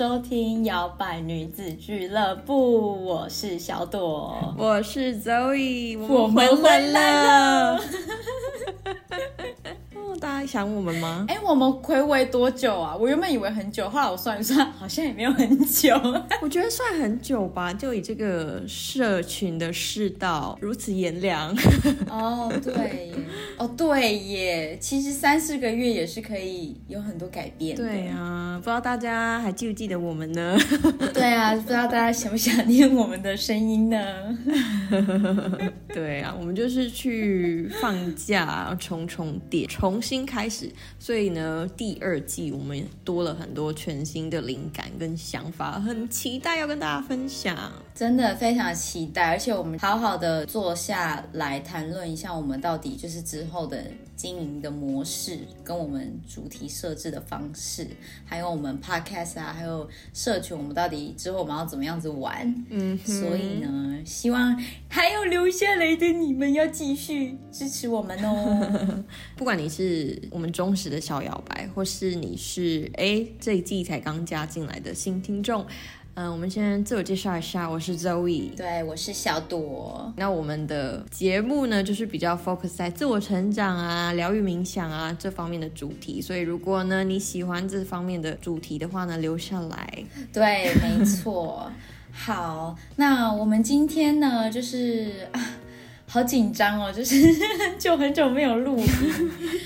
[0.00, 7.78] 收听摇摆女子俱乐部，我是小朵，我是 Zoe，我们回来了。
[10.18, 11.26] 大家想我们吗？
[11.28, 12.96] 哎，我们暌违多久啊？
[12.98, 15.94] 我原本以为很久，后来我算一算，好像也没有很久。
[16.42, 21.56] 我觉得算很久吧，就以这个社群的世道如此炎凉。
[22.10, 23.12] 哦，对，
[23.56, 27.76] 哦，对耶，其实三四个月也是可以有很多改变。
[27.76, 30.58] 对啊，不知道大家还记不记得我们呢？
[31.14, 34.36] 对啊，不知道大家想不想念我们的声音呢？
[35.94, 40.00] 对啊，我们就是去放假，充充电，重。
[40.00, 53.84] 新开始，所以呢，第二季我们多了很多全新的灵感感跟想法，很期待要跟大家分享，真的非常期待，而且我们好好的坐下来谈论一下，我们到底就是之后的。
[54.20, 57.86] 经营的模式跟我们主题设置的方式，
[58.26, 62.54] 还有我们 podcast 啊，还有社群，我们到底之后我们要怎么样子玩？
[62.68, 64.54] 嗯，所以呢，希望
[64.90, 69.02] 还有留下来的你们要继续支持我们哦。
[69.38, 75.66] 不管你是我们忠实的小摇摆，或是你是哎这一季才刚加进来的新听众。
[76.14, 80.12] 嗯，我们先自我介绍一下，我是 Zoe，对，我是小朵。
[80.16, 86.20] 那我们的节目呢，就是比较 focus 在自我成长啊、疗愈冥想啊这方面的主题。
[86.20, 90.04] 所以如果呢你喜欢这方面的主题的话呢，留下来。
[90.32, 91.70] 对，没错。
[92.12, 95.40] 好，那我们今天呢，就是啊。
[96.12, 97.14] 好紧张哦，就是
[97.56, 98.82] 很久很久没有录。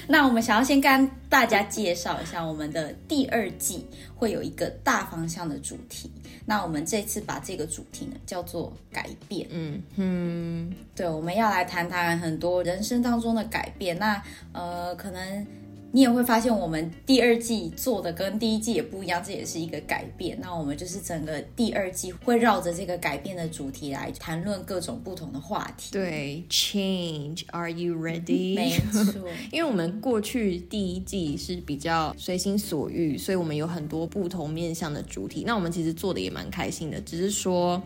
[0.08, 6.10] 那我们想要先跟大家介绍一下，我们的第二季会有一个大方向的主题。
[6.46, 9.46] 那我们这次把这个主题呢叫做改变。
[9.50, 13.98] 嗯嗯，对，我们要来谈谈很多人生当中的改变。
[13.98, 14.22] 那
[14.52, 15.46] 呃，可能。
[15.94, 20.36] 你也会发现，我们第二季做的跟第一季也不一样，这也是一个改变。
[20.42, 25.90] 那我们就是整个第二季会绕着这个改变的主题来谈论各种不同的话题。
[25.92, 28.56] 对，Change，Are you ready？
[28.56, 29.22] 没错，
[29.52, 35.44] 因为我们过去第一季是比较随心所欲，所以我们有很多不同面向的主题。
[35.46, 37.80] 那我们其实做的也蛮开心的，只是说。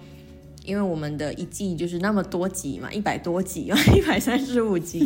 [0.69, 5.01] 因为我们的一季就是那么多集嘛，一百多集， 一百三十五集，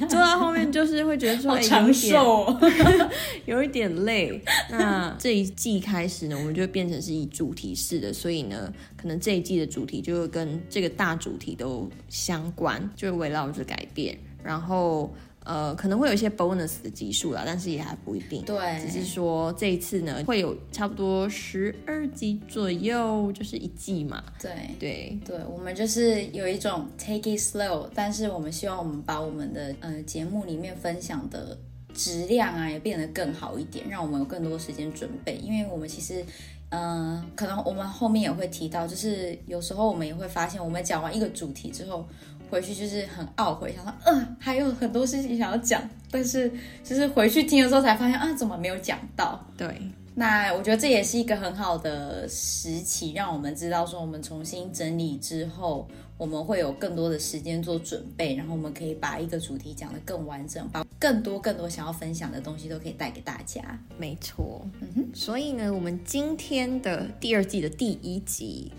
[0.00, 2.54] 做到后面就是会觉得说长寿，
[3.46, 4.38] 有一点累。
[4.70, 15.10] 那这一季开始呢，我们就变成是以主题式的，所以呢，可能这一季的主题就会跟这个大主题都相关，就会围绕着改变，然后。
[15.46, 18.44] 呃，可能会有一些 bonus 的集数啦，但是也还不一定。
[18.44, 24.24] 对，只是说这一次呢，会有差不多十二集左右，就是一季嘛。
[24.40, 31.56] 对对对，我们就是有一种 take it slow，但是我们希望我们把我们的呃节目里面分享的
[31.94, 35.36] 质量啊，也变得更好一点，让我们有更多时间准备。
[35.36, 36.24] 因为我们其实，
[36.70, 42.04] 嗯，可能我们后面也会提到，就是有时候我们也会发现，我们讲完一个主题之后。
[42.50, 46.50] 回去就是很懊悔，想说，嗯，还有很多事情想要讲，但是
[46.84, 49.44] 就是回去听的时候才发现，啊，怎么没有讲到？
[49.56, 49.68] 对，
[50.14, 63.62] 那我觉得这也是一个很好的时期，让我们知道说，我们重新整理之后，我们会有更多的时间做准备，然后我们可以把一个主题讲得更完整，把更多更多想要分享的东西都可以带给大家。
[63.98, 68.72] 没错，嗯哼，所以呢，我们今天的第二季的第一集。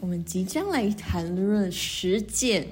[0.00, 2.66] 我们即将来谈论十件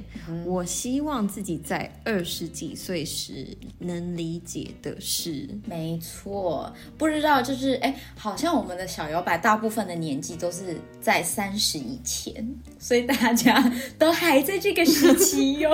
[0.45, 3.47] 我希望自己在二十几岁时
[3.79, 5.47] 能理解的事。
[5.67, 15.71] 没错，不知道就是哎，好像我们的小摇摆大部分的年纪都是在三十以前，所以大家都还在这个时期哟。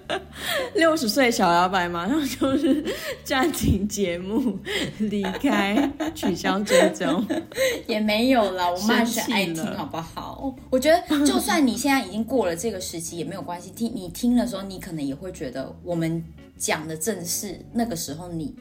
[0.74, 2.84] 六十岁小摇摆马上就是
[3.24, 4.58] 暂停节目，
[4.98, 7.24] 离开，取消追踪，
[7.86, 8.70] 也没有啦。
[8.70, 10.54] 我妈是爱听，好不好？
[10.70, 13.70] 我觉得，就算你现在已经过了这个时期，也没有关系。
[13.70, 16.22] 听你听的时候，你可能也会觉得，我们
[16.56, 18.54] 讲的正是那个时候你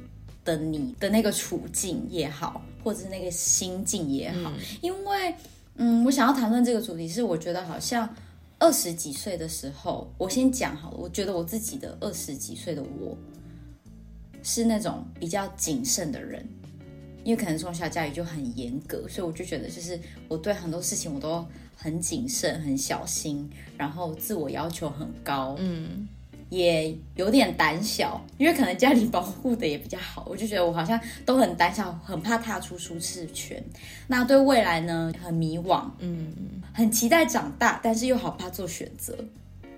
[0.44, 4.52] 的你的那个处境也好，或者是那个心境也好。
[4.82, 5.34] 因为，
[5.76, 8.08] 嗯，我想要谈论这个主题，是我觉得好像。
[8.62, 10.98] 二十几岁的时候，我先讲好了。
[10.98, 13.18] 我觉得我自己的二十几岁的我，
[14.44, 16.48] 是那种比较谨慎的人，
[17.24, 21.44] 因为可能从小家里就很严格，所以我就觉得，就是我对很多事情我都
[21.76, 25.56] 很谨慎、很小心，然后自我要求很高。
[25.58, 26.08] 嗯，
[26.52, 33.60] 也有点胆小，因为可能家里保护的也比较好，我就觉得我好像都很胆小，很怕踏出舒适圈。
[34.06, 39.18] 那对未来呢，很迷惘，嗯，很期待长大，但是又好怕做选择。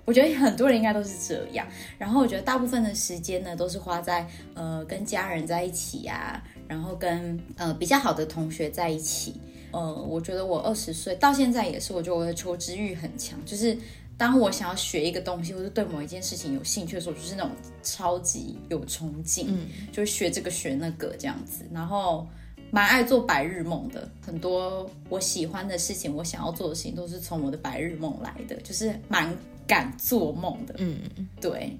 [0.04, 1.66] 我觉得很多人应该都是这样。
[1.96, 9.34] 然后我觉得大部分的时间呢，都是花在呃跟家人在一起啊，然后跟呃比较好的同学在一起。
[9.70, 13.76] 呃，我觉得我二十岁到现在也是，我觉得我的求知欲很强，就是
[14.16, 17.50] 当我想要学一个东西，或者对某一件事情有兴趣的时候，就是那种
[17.82, 22.24] 超级有冲劲，嗯，就是学这个学那个这样子，然后
[22.70, 24.08] 蛮爱做白日梦的。
[24.24, 30.74] 很多我喜欢的事情，我想要做的事情，都是从我的白日梦来的，就是蛮敢做梦的。
[30.78, 31.76] 嗯嗯，对。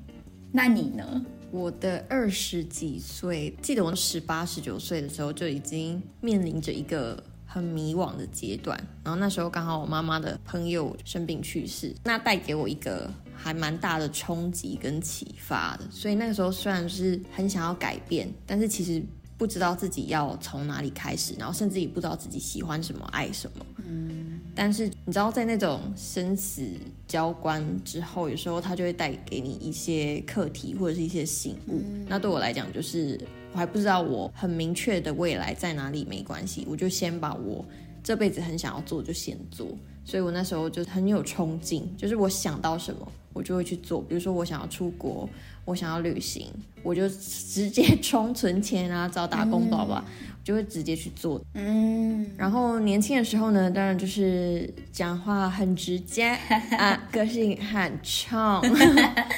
[0.53, 1.25] 那你呢？
[1.51, 7.23] 我的二十几岁，记得我十八、十九岁的时候，就已经面临着一个。
[7.47, 15.85] 很迷惘的阶段，然后那时候刚好我妈妈的朋友生病去世，那带给我一个还蛮大的冲击跟启发的。
[15.89, 19.01] 所以那个时候虽然是很想要改变，但是其实
[19.45, 23.67] 不知道自己要从哪里开始，然后甚至也不知道自己喜欢什么、爱什么。
[23.85, 24.41] 嗯。
[24.55, 26.67] 但是你知道，在那种生死
[27.07, 31.83] 交关之后，有时候它就会带给你一些课题或者是一些醒悟。
[32.09, 33.21] 那对我来讲，就是。
[33.53, 37.65] 我还不知道我很明确的未来在哪里，没关系，我就先把我
[38.03, 39.69] 这辈子很想要做就先做。
[40.05, 44.03] 所以我那时候就很有冲劲，就是我想到什么我就会去做。
[44.03, 45.31] 比如说我想要出国，
[45.65, 46.49] 我想要旅行，
[46.83, 50.03] 我就直接充存钱啊，找打工，宝宝。
[50.45, 56.29] 就会直接去做，嗯，然后年轻的时候呢，当然就是讲话很直接
[56.77, 58.61] 啊，个性很冲，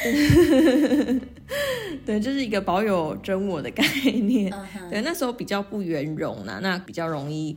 [2.05, 4.53] 对，就是一个保有真我的概念，
[4.91, 7.57] 对，那时候比较不圆融呢，那比较容易。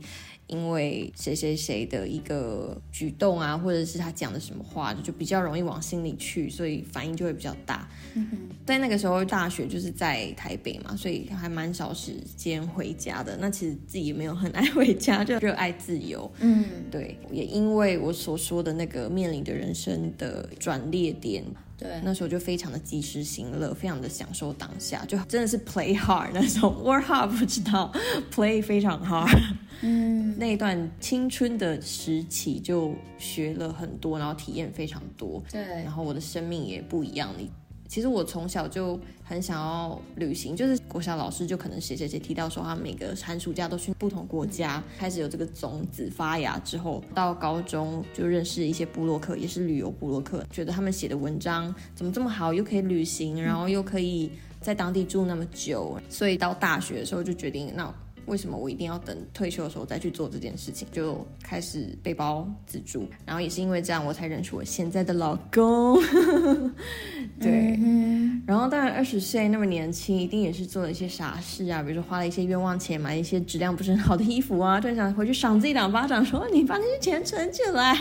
[0.50, 7.88] 因为谁谁谁的一个举动啊，或者是他讲的什么话，就比较容易往心里去，所以反应就会比较大。
[8.66, 13.36] 在那个时候，大学就是在台北嘛，所以还蛮少时间回家的。
[13.40, 16.30] 那其实自己也没有很爱回家，就热爱自由。
[16.40, 21.44] 嗯，对，也因为我所说的那个面临的人生的转捩点。
[21.78, 27.90] 对，那时候就非常的及时行乐，非常的享受当下，就真的是 play hard 那种 work hard 不知道
[28.30, 29.40] play 非常 hard。
[29.82, 35.42] 嗯，那段青春的时期就学了很多，然后体验非常多。
[35.50, 37.38] 对，然后我的生命也不一样了。
[37.88, 54.30] 其实我从小就很想要旅行，就是国小老师就可能谁谁谁提到说他每个寒暑假都去不同国家，开始有这个种子发芽之后，到高中就认识一些布洛克，也是旅游布洛克，觉得他们写的文章怎么这么好，又可以旅行，然后又可以
[54.60, 57.92] 在当地住那么久，所以到大学的时候就决定那。
[58.26, 60.86] 为什么我一定要等退休的时候再去做这件事情？
[60.92, 66.00] 就开始背包自助，然后也是因为这样，我才认识我现在的老公。
[67.40, 67.78] 对，
[68.46, 77.94] 然后当然二十岁那么年轻，一定也是做了一些傻事啊，比如说花了一些冤枉钱，买一些质量不是很好的衣服啊，就想回去赏自己两巴掌，说你把那些钱存起来。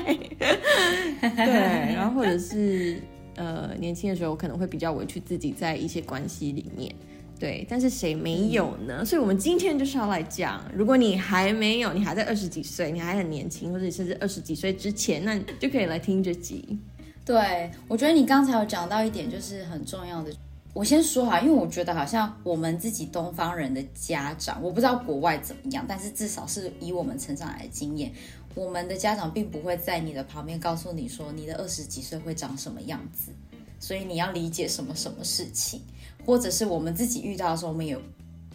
[1.21, 3.01] 对，然后或者是
[3.35, 6.93] 呃年轻的时候可能会比较委屈自己在一些关系里面。
[7.39, 9.05] 对，但是谁没有呢？
[9.05, 16.77] 所以，我们今天就是要来讲，如果你还没有，你还在二十几岁，你还很年轻，或者甚至二十几岁之前，那就可以来听这集。
[17.23, 20.31] 对，我觉得你刚才有讲到一点，就是很重要的。
[20.73, 28.11] 我先说哈，因为我觉得好像我们自己东方人的家长，我不知道国外怎么样，但是至少是以我们成长来的经验，
[28.53, 33.31] 我们的家长并不会在你的旁边告诉你说你的二十几岁会长什么样子，
[33.79, 35.81] 所以你要理解什么什么事情。
[36.25, 37.97] 或者是我们自己遇到的时候，我们也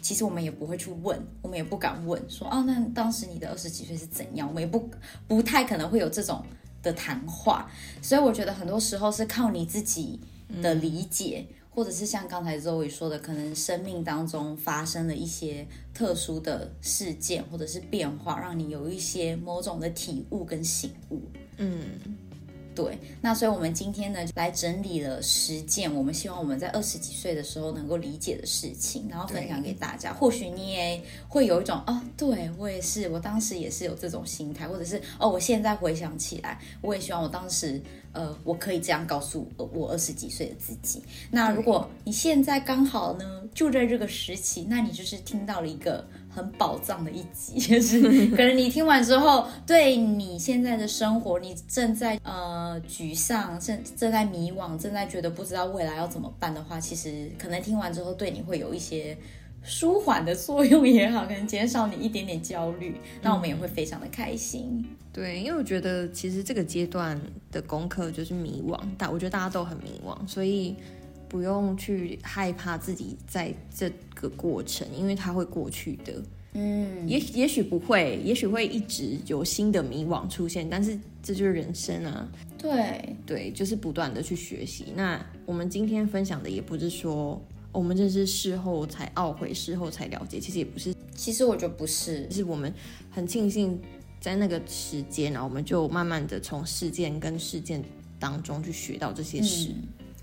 [0.01, 4.47] 其实我们也不会去问，我们也不敢问，说啊，那当时你的二十几岁是怎样？
[4.47, 4.91] 我们也不
[5.27, 6.45] 不太可能会有这种
[6.83, 7.71] 的谈话。
[8.03, 10.21] 所以我觉得很多时候是靠你自己
[10.61, 21.23] 的理解，或者是像刚才周伟说的，可能生命当中发生了一些特殊的事件或者是变化，让你有一些某种的体悟跟醒悟。
[21.57, 21.79] 嗯。
[22.75, 30.13] 对，那所以我们今天呢，来整理了十件我们希望我们在二十几岁的时候能够理解的事情，然后分享给大家。
[30.13, 37.81] 或许你也会有一种哦，对我也是，我当时也是有这种心态，或者是哦，我现在回想起来，我也希望我当时，
[38.13, 41.03] 呃，我可以这样告诉我二十几岁的自己。
[41.31, 46.05] 那如果你现在刚好呢，就在这个时期，那你就是听到了一个。
[46.35, 48.01] 很宝藏的一集， 就是
[48.31, 59.17] 可能你听完之后，对你现在的生活，你正在呃沮丧，正正在迷惘，正在觉得不知道未来要怎么办的话，其实可能听完之后，对你会有一些
[59.63, 64.85] 舒缓的作用也好，可能减少你一点点焦虑，那我们也会非常的开心。
[65.13, 67.21] 对，因为我觉得其实这个阶段
[67.53, 70.75] 的功课就是迷惘，但我觉得大家都很迷惘，所以。
[71.35, 76.23] 不用去害怕自己在这个过程，因为它会过去的。
[76.53, 82.29] 嗯，也也许不会，也许会一直有新的迷惘出现，但是这就是人生啊。
[82.57, 84.93] 对，对，就是不断的去学习。
[84.95, 92.73] 那我们今天分享的也不是说我们这是事后才懊悔，事后才了解，其实也不是，其实我觉得不是，是我们
[93.11, 93.77] 很庆幸
[94.21, 97.83] 在那个时间，然后我们就慢慢的从事件跟事件
[98.21, 99.71] 当中去学到这些事。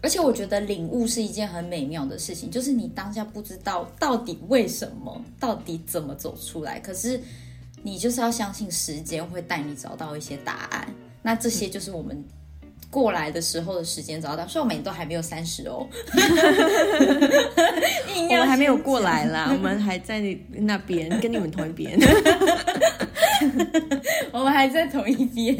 [0.01, 7.21] 而且我觉得领悟是一件很美妙的事情，就是你当下不知道到底为什么，到底怎么走出来，可是
[7.83, 10.87] 你就是要相信时间会带你找到一些答案。
[11.21, 12.23] 那这些就是我们
[12.89, 15.87] 过来的时候的时间找到，所以我们都还没有三十哦，
[18.29, 21.95] 我们还没有过来啦，我们还在那边跟你们同一边，
[24.33, 25.55] 我们还在同一边。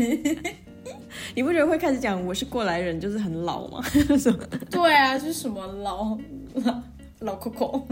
[1.35, 3.83] 你不觉得会开始讲我是过来人就是很老吗？
[4.69, 6.17] 对啊，就是什么老
[6.55, 6.81] 老
[7.19, 7.83] 老 Coco。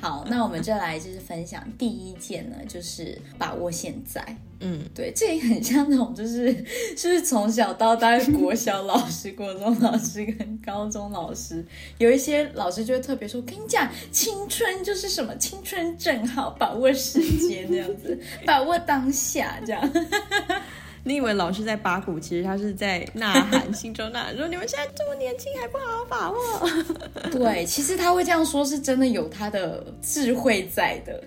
[0.00, 4.24] 好，那我们就来就是分享第一件呢，就是把握现在。
[4.60, 11.64] 嗯，对，这也很像那种就是就是从小到大国小老师、国中老师跟高中老师，
[11.98, 19.80] 有一些老师就会特别说：“我跟你讲，青春就是什么，青春正好，把握时间这样子，把握当下这样。
[21.04, 26.38] ”你以为老师在八股，其实他是在呐喊，心中呐喊说：“你们现在这么年轻，还不好好把握。”
[27.30, 31.22] 对，其实他会这样说，是真的有他的智慧在的。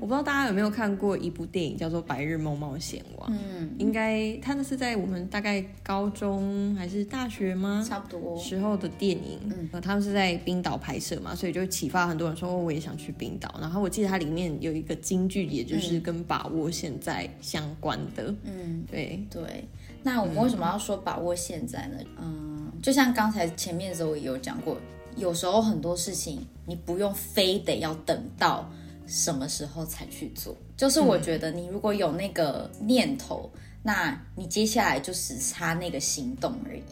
[0.00, 3.30] 我不知道大家有没有看过一部电影，叫做《白日梦冒险王》。
[3.32, 7.84] 嗯，应该他那是在我们大概高中还是大学吗？
[7.86, 9.38] 差不多时候的电影。
[9.44, 13.54] 嗯，他们是在冰岛拍摄嘛，所以就启发很多人说，我也想去冰岛。
[13.60, 17.71] 然后我记得它里面有一个金句，也就是跟把握现在相。
[17.80, 19.68] 关的，嗯，对对。
[20.02, 21.98] 那我们为什么要说把握现在呢？
[22.20, 24.76] 嗯，就像刚才前面的时候也有讲过，
[25.16, 28.68] 有时候很多事情你不用非得要等到
[29.06, 30.56] 什么时候才去做。
[30.76, 33.48] 就是我觉得你如果有那个念头，
[33.84, 36.82] 那你接下来就只差那个行动而已。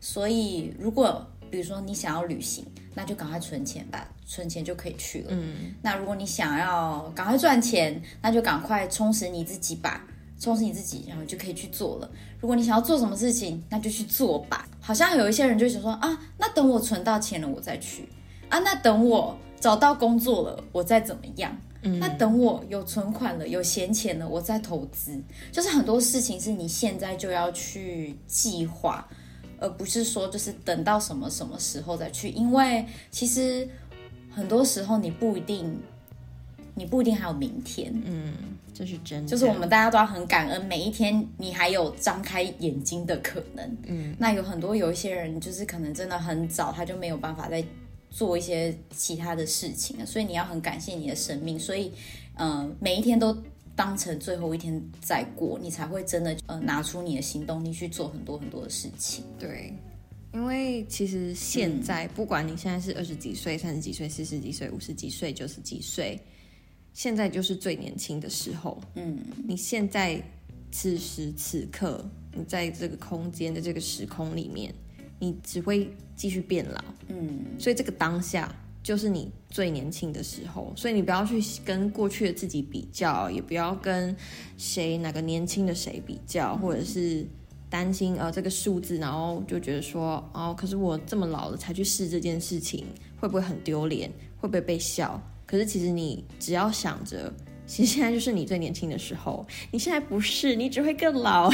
[0.00, 2.64] 所以如果比如说你想要旅行，
[2.94, 5.26] 那就赶快存钱吧，存钱就可以去了。
[5.30, 10.06] 嗯，那如果你想要赶快赚钱，那就赶快充实你自己吧。
[10.38, 12.10] 充实你自己，然后就可以去做了。
[12.40, 14.68] 如果你想要做什么事情，那就去做吧。
[14.80, 18.08] 好像有一些人就想说啊，那等我存到钱了，我再去
[18.48, 18.58] 啊。
[18.58, 21.56] 那等我找到工作了，我再怎么样？
[21.82, 25.20] 嗯，那等我有存款了，有闲钱了，我再投资。
[25.52, 29.06] 就是很多事情是你现在就要去计划，
[29.58, 32.28] 而不是说就是等到什么什么时候再去。
[32.30, 33.68] 因为其实
[34.30, 35.80] 很多时候你不一定，
[36.76, 37.92] 你不一定还有明天。
[38.04, 38.32] 嗯。
[38.72, 43.76] 这是真的，就是我们大家都要很感恩，每一天你还有张开眼睛的可能。
[43.86, 47.64] 嗯，那有很多有一些人，就是可能真的很早他就没有办法再
[48.10, 51.58] 做一些其他的事情了，所以你要很感谢你的生命。
[51.58, 51.90] 所以，
[52.34, 53.34] 嗯，每一天都
[53.74, 59.24] 当成最后一天在过，你才会真的呃拿出你的行动力去做很多很多的事情。
[59.38, 59.72] 对，
[60.34, 66.20] 因为其实现在不管你现在是二十几岁、三十几岁、四十几岁、五十几岁、九十几岁。
[66.96, 70.18] 现在就是最年轻的时候，嗯，你现在
[70.72, 74.74] 此时此刻，你在这个空间的这个时空里面，
[75.18, 78.50] 你只会继续变老，嗯，所以这个当下
[78.82, 84.16] 就是你最年轻的时候，所以你不要去跟过去的自己比较，也不要跟
[84.56, 87.26] 谁哪个年轻的谁比较，或者是
[87.68, 92.86] 担心呃这个数字，然后就觉得说哦，可是我这么老了才去试这件事情，
[93.20, 94.10] 会不会很丢脸？
[94.40, 95.22] 会不会被笑？
[95.46, 97.32] 可是其实你只要想着，
[97.66, 99.46] 其实现在就是你最年轻的时候。
[99.70, 101.48] 你现在不是，你只会更老。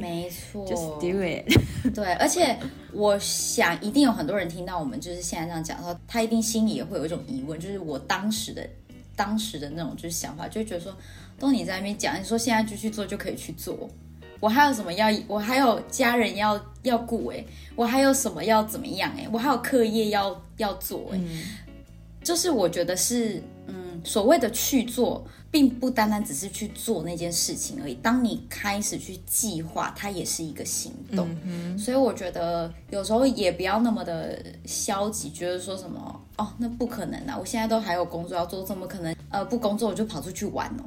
[0.00, 1.46] 没错，Just do it。
[1.94, 2.56] 对，而且
[2.92, 8.68] 我想一定有很多人听到我们就是现在这样讲的话，他一定心里也会有一种疑问，就是我当时的
[9.14, 10.96] 当时的那种就是想法，就会觉得说，
[11.38, 13.88] 都你在那边讲，你说现在就去做就可以去做，
[14.40, 21.20] 我还有什么要，我还有家人要要顾哎，我还有什么要怎么样哎，我还有课业要要做哎。
[22.26, 27.94] 就是我觉得是，嗯，所谓的去做，并不单单只是去做那件事情而已。
[28.02, 31.28] 当你开始去计划，它也是一个行动。
[31.44, 37.36] 嗯所以我觉得有时候也不要那么的消极，觉得说什么哦，那不可能啊！
[37.38, 39.14] 我现在都还有工作要做，怎么可能？
[39.30, 40.82] 呃，不工作我就跑出去玩哦？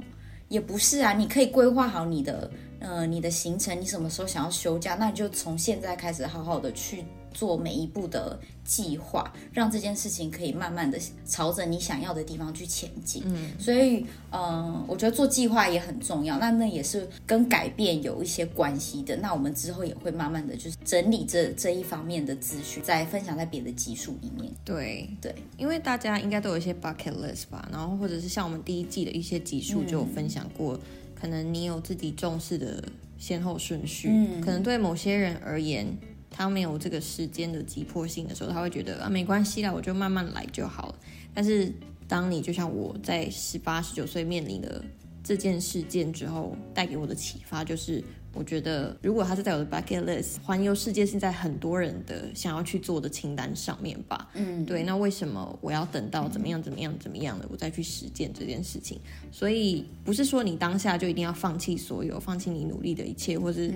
[0.50, 13.24] 也不是啊，你可以规划好你的呃，你的行程，你什么时候想要休假，那你就从现在开始好好的去做每一步的计划，让这件事情可以慢慢的朝着你想要的地方去前进。
[13.25, 16.38] 嗯，所以，嗯，我觉得做计划也很重要。
[16.39, 19.15] 那那也是跟改变有一些关系的。
[19.17, 24.51] 那我们之后也会慢慢的就是整理这这一方面的资讯，再分享在别的集数里面。
[24.63, 30.79] 对对，因为大家应该都有一些 bucket list 吧，然后或者是像我们第一季的一些集数就有分享过。
[31.19, 32.81] 可能你有自己重视的
[33.17, 35.86] 先后顺序，嗯，可能对某些人而言，
[36.29, 40.95] 他没有这个时间的急迫性的时候，他会觉得啊没关系啦，我就慢慢来就好了。
[41.33, 41.74] 但是
[42.07, 44.83] 当你就像我在十八十九岁面临的
[45.24, 48.03] 这件事件之后，带给我的启发就是。
[48.31, 54.29] 我觉得，如果它是在我的 bucket list，环游世界是在很多人的想要去做的清单上面吧。
[54.36, 54.83] 嗯，对。
[54.83, 59.00] 那为什么我要等到怎么样怎么样怎么样的，我再去实践这件事情？
[59.31, 63.74] 所以不是说你当下就一定要放弃所有，放弃你努力的一切，或是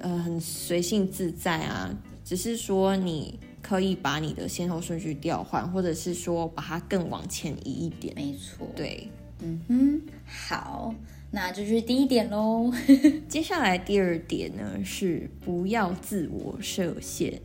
[0.00, 1.90] 呃很随性自在啊。
[2.24, 8.14] 只是说你可以把你的先后顺序调换，或者是说把它更往前移一点。
[8.14, 8.68] 没错。
[8.76, 9.08] 对。
[9.40, 10.00] 嗯哼。
[10.24, 10.94] 好。
[11.30, 12.72] 那就是第一点喽。
[13.28, 17.40] 接下来第二点呢是不要自我设限，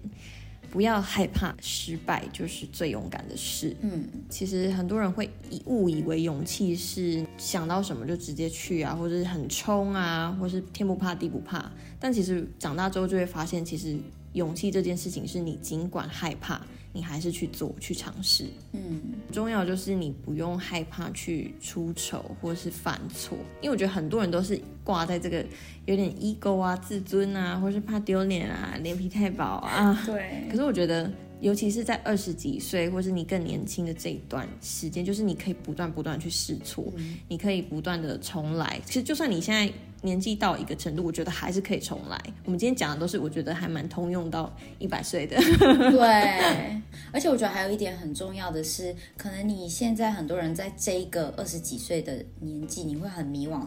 [0.71, 3.75] 不要害怕失败，就是最勇敢的事。
[3.81, 11.69] 嗯，其实很多人会以误以为勇气是想到什么就直接去啊，或者是很冲啊，或是天不怕地不怕。
[11.99, 13.97] 但其实长大之后就会发现，其实
[14.31, 16.65] 勇气这件事情是你尽管害怕。
[16.93, 18.45] 你还是去做，去尝试。
[18.71, 25.43] 嗯，重要就是你不用害怕去出丑或是犯错，因为我觉得很多人都是挂在这个
[25.85, 30.01] 有点 ego 啊、自尊啊，或是怕丢脸啊、脸皮太薄啊。
[30.05, 30.47] 对。
[30.51, 36.93] 可是我觉得，尤其是在二十几岁或是你更年轻的这一段时间，就是你可以不断不断去试错，
[37.27, 38.79] 你可以不断的重来。
[38.85, 39.73] 其实就算你现在。
[40.03, 42.22] 年纪到一个程度，我觉得还是可以重来。
[42.45, 45.38] 我们今天讲的都是我觉得还蛮通用到一百岁的。
[45.89, 46.81] 对，
[47.12, 53.63] 而且我觉得还有一点很重要的是，可能你现在很多人在这一个二十几岁的年纪，你会很迷惘。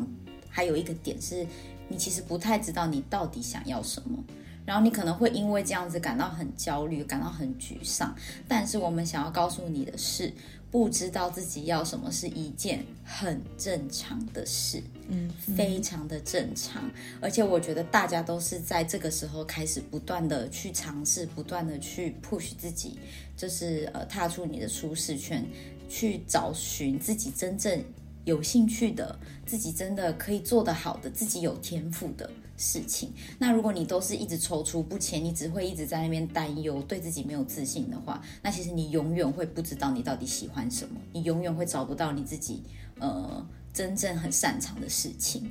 [0.49, 1.47] 还有一个点是，
[1.89, 4.23] 你其实不太知道你到底想要什么，
[4.65, 8.15] 然后你可能会因为这样子感到很焦虑，感到很沮丧。
[8.47, 10.33] 但是我们想要告诉你的是。
[10.69, 16.91] 不知道自己要什么是一件很正常的事，嗯，非常的正常。
[17.21, 22.99] 而且我觉得大家都是在这个时候开始不断的去尝试，不断的去 push 自己，
[23.37, 25.45] 就是呃踏出你的舒适圈，
[25.89, 27.85] 去找寻自己真正
[28.25, 32.31] 有兴趣的，自己真的可以做得好的，自己有天赋的。
[32.59, 42.63] 事情，那如果你都是一直踌躇不前，你只会一直在那边担忧，对自己没有自信的话，那其实你永远会不知道你到底喜欢什么，你永远会找不到你自己
[42.99, 45.47] 呃真正很擅长的事情。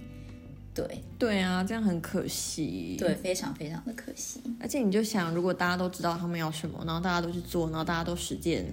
[0.73, 4.41] 对对啊，这样很可惜，对，非常非常的可惜。
[4.59, 8.65] 而且你就想，如果大家都知道他们要什么，然后大家都去做，然后大家都实践，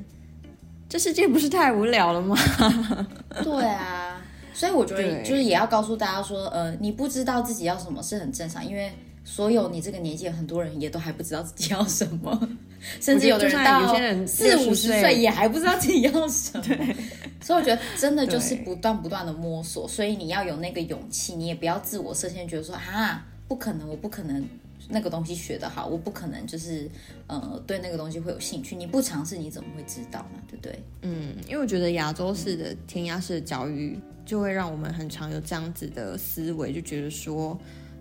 [0.89, 2.35] 这世界不是太无聊了吗？
[3.45, 4.21] 对啊。
[4.55, 8.91] 所以我觉得，就是也要告诉大家说，呃，你不知道自己要什么是很正常，因为
[9.25, 12.49] 所有你这个年纪很多人也都还不知道自己要什么，
[13.01, 16.65] 甚至有的人到四五十岁也还不知道自己要什么。
[17.43, 24.43] 所以我觉得真的就是不断不断的摸索，所以你要有那个勇气，你也不要自我设限，觉得说啊，不可能，我不可能
[24.89, 26.89] 那个东西学得好，我不可能就是
[27.27, 30.41] 呃对那个东西会有兴趣，你不尝试你怎么会知道呢？
[30.49, 30.83] 对不对？
[31.03, 33.99] 嗯，因为我觉得亚洲式的填鸭式的教育。
[34.25, 37.59] 就会让我们很常有这样子的思维，就觉得说，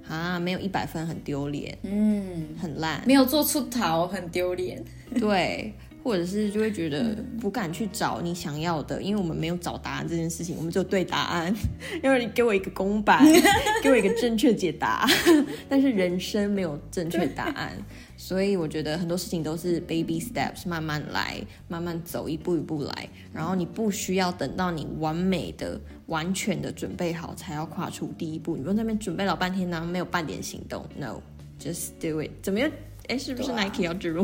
[0.07, 4.79] 啊，没有一百分很丢脸，嗯，很烂，没有做出头很丢脸，
[5.19, 11.53] 对，或者是就会觉得不敢去找你想要的，因为我们没有找答案这件事情，我们只有对答案，
[12.03, 13.25] 因为你给我一个公版，
[13.83, 15.07] 给我一个正确解答，
[15.69, 17.77] 但是人生没有正确答案。
[18.17, 23.09] 所以我觉得很多事情都是 baby steps，慢慢来，慢慢走，一步一步来。
[23.33, 28.55] 然后你不需要等到你完美的、完全的准备好才要跨出第一步。
[28.55, 30.85] 你不用那边准备老半天呢，没有半点行动。
[30.99, 32.29] No，just do it。
[32.43, 32.69] 怎么样？
[33.07, 34.23] 哎，是不是 Nike 要植入？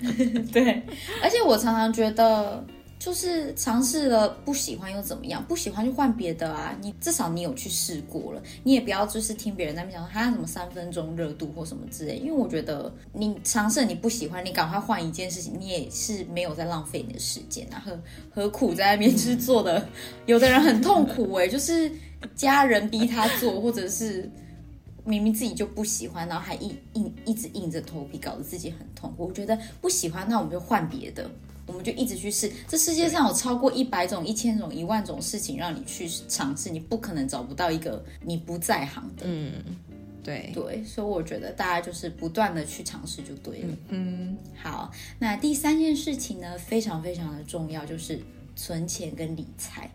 [0.52, 0.82] 对，
[1.22, 2.64] 而且我常常觉得。
[3.00, 5.42] 就是尝试了不喜欢又怎么样？
[5.48, 6.76] 不喜欢就换别的啊！
[6.82, 12.16] 你至少你有去试过了，你也不要就是听别人在那边讲他什么三分钟热度或什么之类。
[12.16, 17.82] 因为我觉得你尝试你不喜欢，你赶快换一件事情，你也是没有在浪费你的时间啊！
[17.82, 19.88] 何何苦在那边去做的？
[20.26, 21.90] 有的人很痛苦哎，就是
[22.34, 24.30] 家人逼他做，或者是
[25.04, 29.26] 明明自己就不喜欢，然后还硬硬一直硬着头皮搞得自己很痛苦。
[29.26, 31.30] 我觉得不喜欢，那我们就换别的。
[31.66, 32.50] 我们就一直去试。
[32.66, 39.22] 这世界上有超过一百种、一千种、一万种事情让你去尝试，你不可能找不到一个你不在行的。
[39.24, 39.52] 嗯，
[40.24, 43.76] 对，对，所以我觉得大家就是不断的去尝试就对了。
[43.90, 48.20] 嗯，好，那第三件事情呢，非常非常的重要，就是
[48.56, 49.88] 存钱跟理财。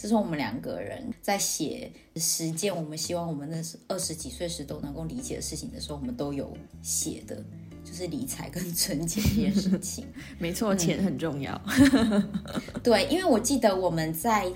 [0.00, 7.34] 这是我们两个人在写实践，我们希望我们那是二十几岁时都能够理解的事情的时候，我们都有写的，
[7.84, 10.06] 就是理财跟存钱这件事情。
[10.38, 11.60] 没错，钱很重要。
[12.80, 14.46] 对，因为我记得我们在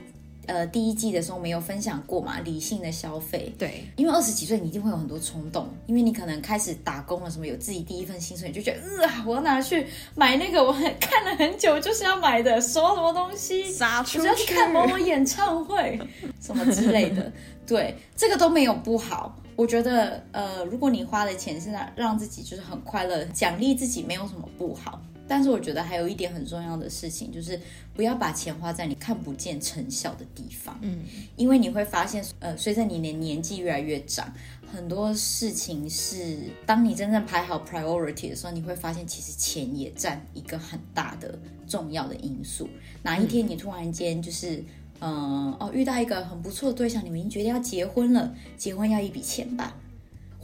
[0.46, 3.52] 呃第一季的时候没有分享过嘛，理性的消费。
[3.59, 15.98] 对，因为二十几岁你一定会有很多冲动，因为你可能开始打工了，什么有自己第一份薪水，你就觉得呃，我要拿去买那个我很看了很久就是要买的什么什么东西，杀出我要去看某某演唱会
[16.40, 17.33] 什么之类的。
[17.66, 19.38] 对，这个都没有不好。
[19.55, 25.00] 我觉得呃，如果你花的钱是让让自己就是很快乐，奖励自己，没有什么不好。
[25.33, 27.59] 但是我觉得还有一点很重要的事情，就是
[27.95, 30.79] 不要把钱花在你看不见成效的地方。
[30.83, 30.99] 嗯，
[31.37, 34.31] 因为你会发现，呃，随着你的年纪越来越长，
[34.71, 42.68] 很多事情是当你真正排好 priority 的时候，你会发现其实钱也占一个很大的重要的因素。
[43.03, 44.62] 哪一天你突然间就是，
[45.01, 49.75] 嗯、哦，遇到一个很不错的对象，你们已经决定要结婚了，结婚要一笔钱吧？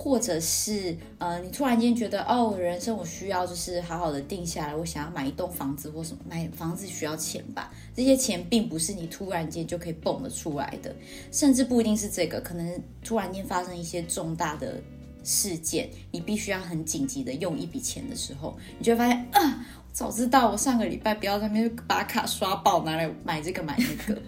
[0.01, 7.73] 或者是呃，你突然间觉得哦，人生我需要就是好好的定下来，我想要买一栋房子或什么，买房子需要钱吧？
[7.97, 10.95] 这些钱并不是你突然间就可以蹦得出来的，
[11.33, 14.81] 甚至不一定是这个，可能突然间发生一些重大的
[15.25, 24.23] 事件，你必须要很紧急的用一笔钱的时候，你就会发现啊，早知道我上个礼拜不要在那边把卡刷爆，拿来买这个买那个。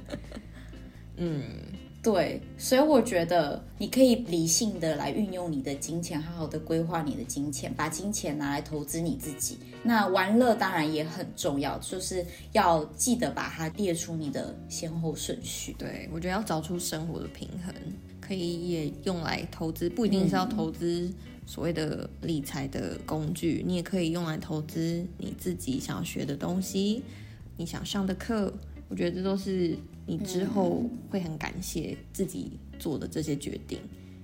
[1.17, 1.43] 嗯，
[2.03, 9.59] 对，所以我觉得你可以理性的来运用你的金钱，好好的规划你的金钱，把金钱拿来投资你自己。
[9.83, 15.75] 那玩乐当然也很重要，就是要记得把它列出你的先后顺序。
[15.79, 17.75] 对，我觉得要找出生活的平衡，
[18.19, 21.13] 可以也用来投资，不一定是要投资
[21.45, 27.03] 所谓的理财的工具，你也可以用来投资你自己想要学的东西，
[27.59, 28.51] 你想上的课。
[28.89, 33.79] 我觉得这都是你之后会很感谢自己做的这些决定。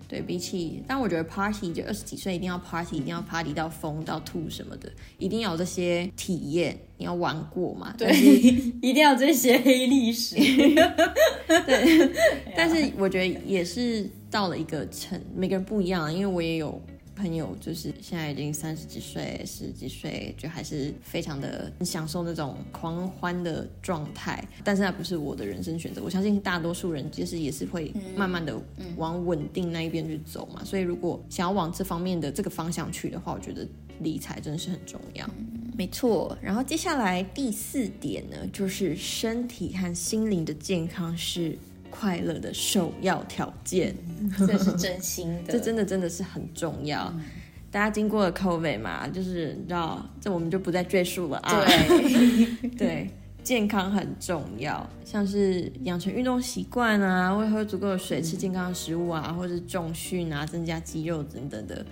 [0.08, 7.92] 对比起，但我觉得 party 就二十几岁一定要 party，一定要 party 到疯到吐什么的，一定要有这些体验，你要玩过嘛？
[7.98, 8.08] 对，
[8.80, 10.36] 一定要有这些黑历史。
[11.66, 12.12] 对，
[12.56, 16.80] 但是我觉得也是到了一个成，每个人不一样啊，因为我也有
[17.16, 24.46] 朋友，就是现在已经三十几岁、十几岁，就还是非常的享受那种狂欢的状态。
[24.62, 28.54] 但是那不是我的人生选择，我相信大多数人其实也是会慢慢的
[28.96, 30.62] 往稳定那一边去走嘛。
[30.62, 33.66] 所以如果想要往这方面的这个方向去的话，我觉得
[34.00, 35.28] 理财真的是很重要。
[35.76, 41.56] 没错，然后接下来第四点呢，就是身体和心灵的健康是
[41.98, 43.94] 快乐的首要条件。
[44.38, 47.12] 这是真心的， 这真的真的是很重要。
[47.70, 51.64] 大家经过了 COVID 嘛，就是你知道，这我们就不再赘述了啊。
[51.64, 53.10] 对 对，
[53.42, 61.84] 健康很重要，像是养成运动习惯啊，会喝足够的水，吃健康的食物啊，或者是重训啊，增加肌肉等等的。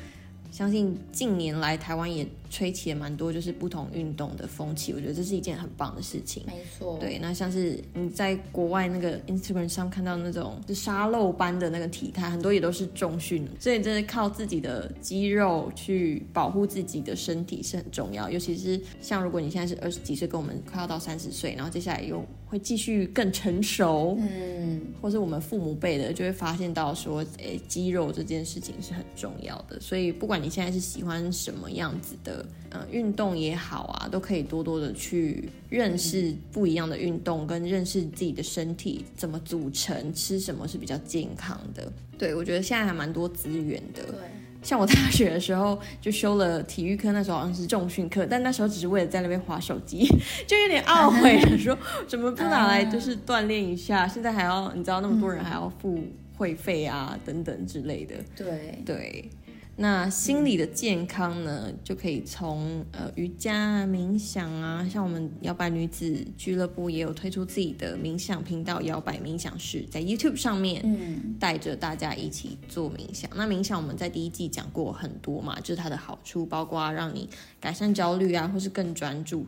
[0.50, 6.42] 相信近年来台湾也吹起了蛮多就是不同运动的风气，我觉得这是一件很棒的事情。
[6.46, 18.30] 没错，对，那像是你在国外那个 Instagram 上看到那种就沙漏般的那个体态，很多也都是重训，所以真的靠自己的肌肉去保护自己的身体是很重要。
[18.30, 29.80] 尤其是像如果你现在是二十几岁，跟我们快要到三十岁，然后接下来又会继续更成熟，嗯，或是我们父母辈的，就会发现到说，诶，肌肉这件事情是很重要的。
[29.80, 41.92] 所以不管你现在是喜欢什么样子的，呃，运动也好啊，都可以多多的去认识不一样的运动，跟认识自己的身体怎么组成，吃什么是比较健康的。
[42.16, 44.02] 对我觉得现在还蛮多资源的。
[44.04, 44.14] 对。
[44.64, 50.07] 像我大学的时候就修了体育课，那时候好像是重训课，但那时候只是为了在那边划手机，
[50.46, 51.76] 就有点懊悔， 说
[52.09, 54.09] 怎么不拿来就是锻炼一下？
[54.09, 56.02] 现在还要你知道那么多人还要付
[56.38, 58.14] 会费啊等等之类的。
[58.35, 59.30] 对对，
[59.76, 73.28] 那心理的健康呢，就可以从呃瑜伽啊、冥想啊，像我们摇摆女子俱乐部也有推出自己的冥想频道——摇摆冥想室，在 YouTube 上面，嗯，带着大家一起做冥想。
[73.34, 79.44] 那冥想我们在第一季讲过很多嘛，就是它的好处，包括让你改善焦虑啊，或是更专注。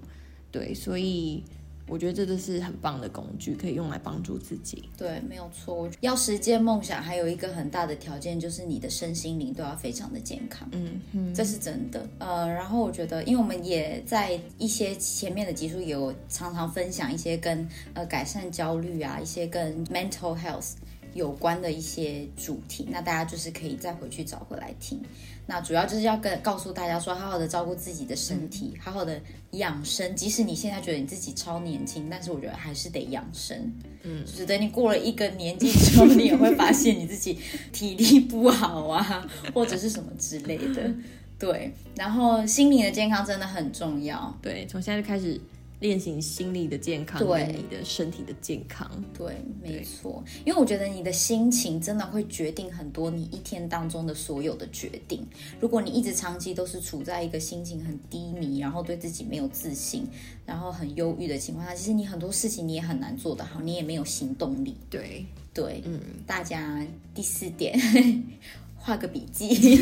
[0.51, 1.45] 对，所以
[1.89, 4.89] 我觉得这都是很棒的工具，可以用来帮助自己。
[4.97, 5.89] 对，没有错。
[6.01, 10.69] 要实现梦想，还有一个很大的条件就是你的身心灵都要非常的健康。
[10.73, 12.07] 嗯哼，这是真的。
[12.19, 20.73] 呃，然后我觉得，因为我们也在一些前面的集数有常常分享一些跟呃改善焦虑啊，一些跟 mental health
[21.15, 25.01] 有关的一些主题，那大家就是可以再回去找回来听。
[25.47, 29.21] 那主要就是要跟告诉大家说，好好的照顾自己的身体，好好的
[29.53, 30.15] 养生。
[30.17, 33.73] 即使你现在觉得你自己超年轻，但是我觉得还是得养生。
[34.03, 37.39] 嗯，就是等你过了一个年纪之后，你也会发现你自己
[37.73, 40.93] 体力不好啊，或者是什么之类的。
[41.39, 44.37] 对，然后心理的健康真的很重要。
[44.43, 45.41] 对，从现在就开始。
[45.81, 55.27] 练习心理的健康，对你的身体的健康，对，没错，因为我觉得你的心情真的会决定很多你一天当中的所有的决定。
[55.61, 60.07] 如果你一直长期都是处在一个心情很低迷，然后对自己没有自信，
[60.47, 64.75] 然后很忧郁的情况下，其实你很多事情你也很难做得好，你也没有行动力。
[64.89, 66.83] 对对，嗯，大家
[67.15, 67.79] 第四点
[68.77, 69.79] 画个笔记。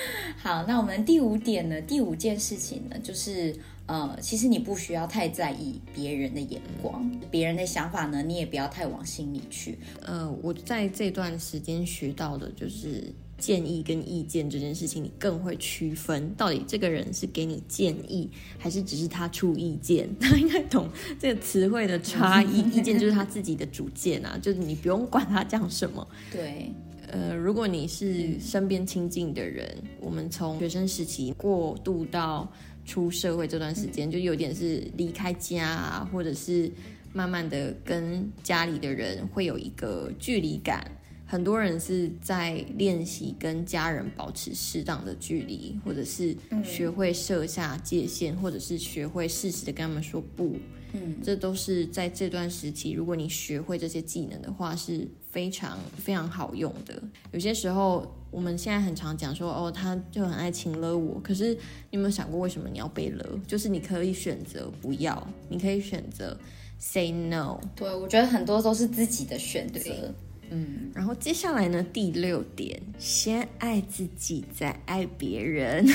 [0.38, 1.80] 好，那我们第五点呢？
[1.80, 3.54] 第五件事情呢，就是
[3.86, 9.78] 呃，其实你不需要太在意别人的眼光，别人的想法呢，你也不要太往心里去。
[10.02, 20.08] 呃，我在这段时间学到的就是建议跟意见这件事情，你更会区分到底这个人是给你建议，还是只是他出意见。
[20.20, 26.06] 他应该懂这个词汇的差异，意见就是他自己的主见啊，就是你不用管他讲什么。
[26.30, 26.72] 对。
[27.10, 29.66] 呃，如果你是身边亲近的人，
[30.00, 32.50] 我们从学生时期过渡到
[32.84, 36.70] 出社会这段时间，就有点是离开家啊，或者是
[37.12, 40.90] 慢慢的跟家里的人会有一个距离感。
[41.26, 50.56] 很多人是在练习跟家人保持适当的距离，或者是学会设下界限，或者是学会适时的跟他们说不。
[50.92, 57.02] 嗯，这都是在这段时期，如果你学会这些技能的话，是非常非常好用的。
[57.32, 61.20] 有些时候，我们现在很常讲说，哦，他就很爱情了我。
[61.20, 61.58] 可是，你
[61.92, 63.40] 有没有想过，为什么你要被勒？
[63.46, 66.36] 就是你可以选择不要，你可以选择
[66.78, 67.60] say no。
[67.76, 70.14] 对，我觉得很多都是自己的选择。
[70.50, 75.86] 嗯，然后接下来呢，第六点，先爱自己，再爱别人。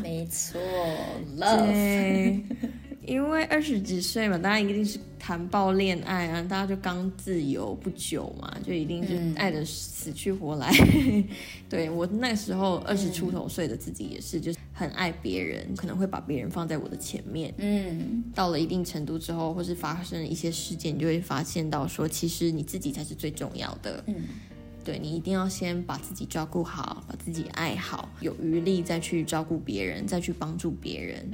[0.00, 0.60] 没错
[1.36, 2.42] ，love。
[3.06, 10.72] 因为二十几岁嘛，大家一定是谈爆恋爱啊，大家就刚自由不久嘛，就一定是爱的死去活来。
[11.70, 17.54] 对我那时候二十出头岁的自己也是，就是很爱别人，可能会把别人放在我的前面。
[17.58, 24.02] 嗯，到了一定程度之后，或是发生一些事件，你就会发现到说，其实你自己才是最重要的。
[24.06, 24.14] 嗯。
[24.86, 31.28] 对你一定要先把自己照顾好，把自己爱好，有余力再去照顾别人，再去帮助别人。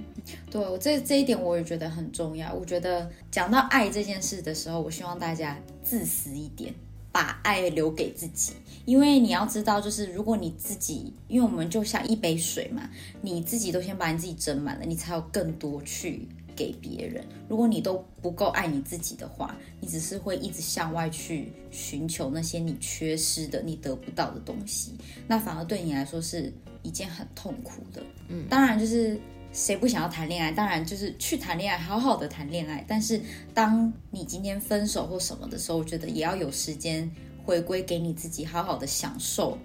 [0.50, 2.50] 对我这这一点我也觉得很重要。
[2.54, 6.72] 我觉得讲到爱这件事的时候，我希望大家自私一点，
[7.12, 8.54] 把爱留给自己。
[8.86, 12.88] 因为你要知道，就是如果你自己，因为我们就像一杯水嘛，
[13.20, 16.26] 你自己都先把你自己斟满了，你才有更多去。
[16.62, 24.92] 给别人，如果你都不够爱你自己的话，你只是会一直向外去寻求那些你缺失的、你得不到的东西，
[25.26, 26.52] 那反而对你来说是
[26.84, 28.00] 一件很痛苦的。
[28.28, 29.18] 嗯，当然就是
[29.52, 32.84] 谁不想要谈恋爱，当然就是去谈恋爱，好好的谈恋爱。
[32.86, 33.20] 但是
[33.52, 37.10] 当你今天分手或什么的时候，我觉得也要有时间
[37.44, 39.58] 回归给你自己，好好的享受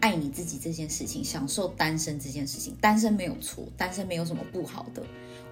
[0.00, 2.74] 爱你自己这件事情，享受单身这件事情。
[2.80, 5.00] 单身没有错，单身没有什么不好的。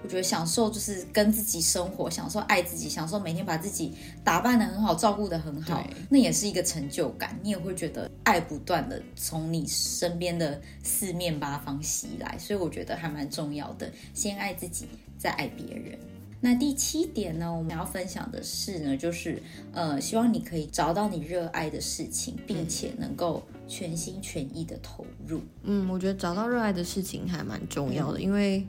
[0.01, 7.37] 我觉得享受就是跟自己生活，享受爱自己，享受每天把自己打扮的很好，照顾的很好，那也是一个成就感。
[7.43, 13.91] 你也会觉得爱不断的从你身边的四面八方袭来，所以我觉得还蛮重要的。
[14.15, 14.87] 先爱自己，
[15.19, 15.99] 再爱别人。
[16.41, 25.41] 那第七点呢，我们要分享的是呢，就是呃，希望你可以找到你热爱的事情，并且能够全心全意的投入。
[25.65, 28.65] 嗯，我觉得找到热爱的事情还蛮重要的，因为。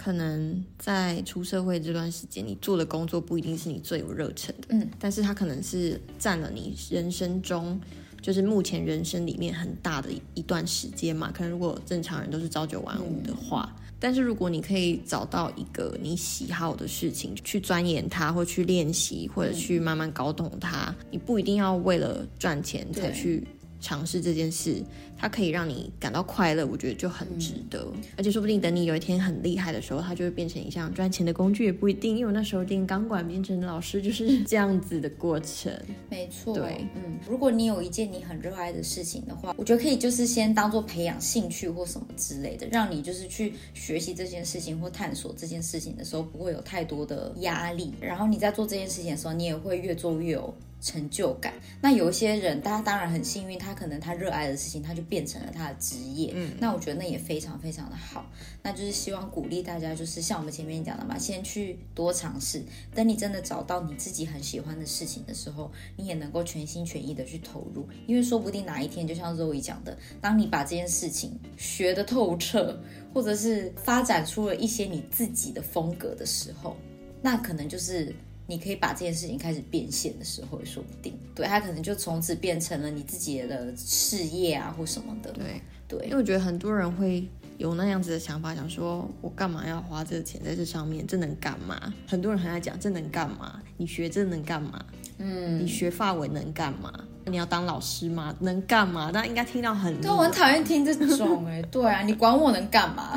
[0.00, 7.78] 可能在出社会这段时间，你做的工作不一定是你最有热忱的，嗯，但是它可能是占了你人生中，
[8.22, 11.32] 就是目前人生里面很大的一段时间嘛。
[11.34, 23.44] 可能如果正常人都是朝九晚五的话，但是如果你可以找到一个你喜好的事情去钻研它，或去练习，或者去慢慢搞懂它，你不一定要为了赚钱才去。
[23.80, 24.82] 尝试这件事，
[25.16, 27.86] 它可以让你感到快乐，我觉得就很值得。
[28.16, 32.16] 而且说不定等你有一天很厉害的时候，它就会变成一项赚钱的工具，也不一定。
[32.16, 35.72] 因为我那时候练钢管变成老师就是这样子的过程。
[36.10, 47.92] 没错，对，嗯，如果你有一件你很热爱的事情的话，我觉得可以就是先当做培养兴趣或什么之类的，让你就是去学习这件事情或探索这件事情的时候，不会有太多的压力。
[48.00, 50.52] 然后你在做这件事情的时候，你也会越做越有。
[50.80, 51.52] 成就感。
[51.80, 56.32] 那有一些人，大家当然很幸运，他可能他热爱的事情，他就变成了他的职业。
[56.34, 58.24] 嗯，那我觉得那也非常非常的好。
[58.62, 62.62] 那就是希望鼓励大家，就是像我们前面讲的嘛，先去多尝试。
[62.94, 67.88] 等你真的找到你自己很喜欢的事情的时候，你也能够全心全意的去投入。
[68.06, 72.78] 因为说不定哪一天，就像 Zoe 讲的，当你把这件事情学得透彻，
[73.12, 76.76] 或者是发展出了一些你自己的风格的时候，
[77.22, 78.14] 那可能就是。
[78.50, 81.12] 你可以把这件事情开始变现的时候，也说不定。
[81.34, 85.30] 对，它可能就从此变成了你自己的事业啊，或什么的。
[85.32, 91.06] 对对，因为我觉得很多人会有那样子的想法，想说我干嘛要花这个钱在这上面？
[91.06, 91.92] 这能干嘛？
[92.06, 93.60] 很多人很爱讲这能干嘛？
[93.76, 94.82] 你学这能干嘛？
[95.18, 96.90] 嗯，你学发文能干嘛？
[97.26, 98.34] 你要当老师吗？
[98.40, 99.12] 能干嘛？
[99.12, 101.60] 大家应该听到很对，我很讨厌听这种哎。
[101.70, 103.12] 对啊，你管我能干嘛？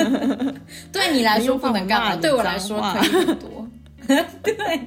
[0.90, 2.16] 对你来说不能干嘛？
[2.16, 3.50] 对我来说可以很多。
[4.42, 4.86] 对，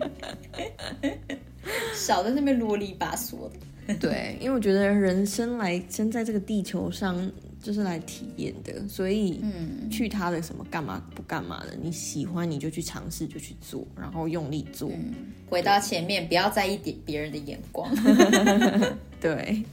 [1.95, 3.95] 少在那边啰里吧嗦的。
[3.99, 7.19] 对，因为我觉得人生来生在这个地球上
[7.59, 14.91] 就是来体验的，所以嗯，去他的什么干嘛不干嘛的，你喜欢你就去尝试就去做，然后用力做。
[15.47, 17.91] 回到前面，不要在意点别人的眼光。
[19.19, 19.63] 对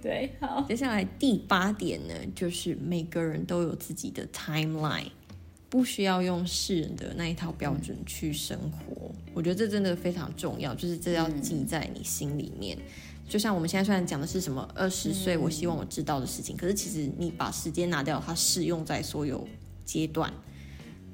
[0.00, 0.64] 对，好。
[0.68, 5.10] 接下来第八点呢，就是每个人都有自己的 timeline。
[5.68, 12.78] 不需要用世人的那一套标准去生活，我觉得这真的非常重要，就是这要记在你心里面。
[13.28, 19.46] 就像我们现在虽然讲的是什么二十岁，我希望我知道的事情，可是其实你把时间拿掉，它适用在所有
[19.84, 20.32] 阶段。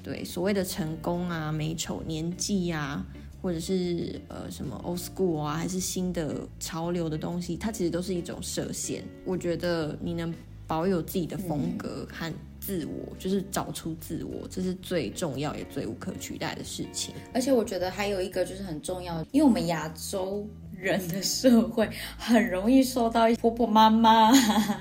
[0.02, 3.06] 对，所谓的成功啊、美丑、年纪啊，
[3.40, 9.02] 或者是呃什么 old school 啊，还是新的潮流的东西，它其实都是一种设限。
[9.24, 10.34] 我觉得你能
[10.66, 12.30] 保有自己的风格和。
[12.64, 17.12] 自我就是找出自我，这是最重要也最无可取代的事情。
[17.34, 20.46] 而且我觉得还有一个就是很重要，因为我们亚洲
[20.78, 24.30] 人的社会很容易受到婆婆妈妈、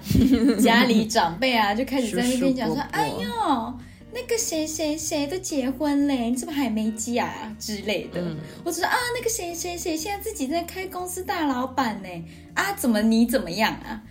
[0.61, 3.73] 家里长辈啊，就开始在那边讲说：“哎呦，
[4.13, 8.21] 那个谁谁谁都结婚嘞，你怎么还没嫁之类的。”
[8.63, 12.09] 或者说啊，那个谁谁谁现在自己在开公司大老板呢？
[12.53, 14.03] 啊，怎么你怎么样啊？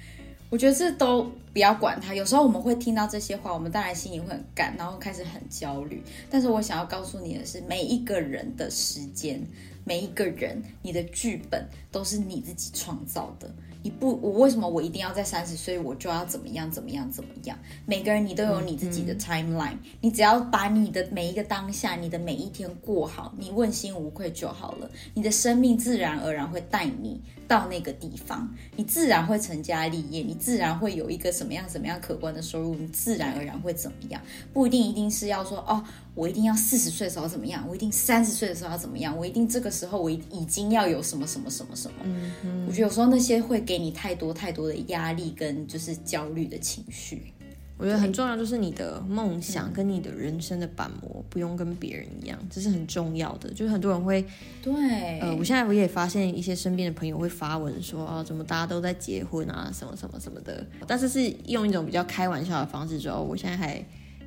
[0.48, 2.14] 我觉得这都不要管他。
[2.14, 6.02] 有时候我们会听到这些话，我们当然心里会很干，然后开始很焦虑。
[6.30, 9.40] 但是我想要告诉你的是，每一个人的时间，
[9.84, 13.50] 每一个人，你的剧本都是你自己创造的。
[13.82, 17.58] 你不，我为什么我一定要在三十岁我就要怎么样怎么样怎么样？
[17.86, 24.90] 每个人你都有你自己的 timeline，你只要把你的每一个当下，你的每一天过好，你问心无愧就好了。
[25.14, 34.20] 你的生命自然而然会带你到那个地方，你自然会成家立业，你自然会有一个什么样什么样可观的收入，你自然而然会怎么样？
[34.52, 35.82] 不一定一定是要说哦。
[36.14, 37.64] 我一定要四十岁的时候怎么样？
[37.68, 39.16] 我一定三十岁的时候要怎么样？
[39.16, 41.96] 我一定这个时候我已经要有什么什么什么什么？
[42.05, 47.33] 嗯我觉得有时候那些会给你太多太多的压力跟就是焦虑的情绪。
[47.79, 53.49] 我觉得很重要，就是你的梦想跟你的人生的板模不用跟别人一样，这是很重要的。
[53.55, 54.23] 就是很多人会
[54.62, 63.83] 对，呃，我现在我也发现一些身边的朋友会发文说啊，怎么大家都在结婚啊，什么什么什么的，但是是用一种比较开玩笑的方式说，我现在还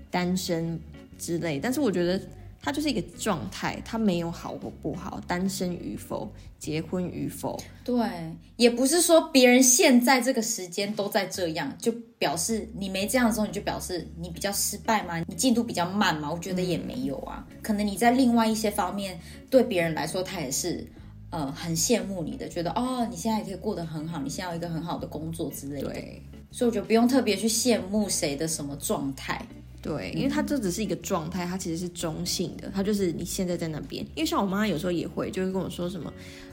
[0.10, 0.80] 单身。
[1.18, 2.20] 之类，但是我觉得
[2.62, 7.96] 它就是一个状态，它没有好或不好，单身与否，结婚与否，对，
[8.56, 15.20] 也不是说别人现在这个时间都在这样，就表示你没这样的时候，你就表示你比较失败吗？
[15.28, 16.32] 你进度比较慢吗？
[16.32, 20.88] 我觉得也没有啊，可能你在另外一些方面，对别人来说，他也是
[21.32, 25.94] 呃很羡慕你的，觉得哦，你现在也可以过得很好，你现在有一个很好的工作之类的，
[26.50, 29.46] 所以我觉得不用特别去羡慕谁的什么状态。
[29.84, 34.02] 对，因为它这只是一个状态，它其实是中性的，它就是你现在在那边。
[34.16, 36.12] 因为像我妈有时候也会，就会跟我说什么，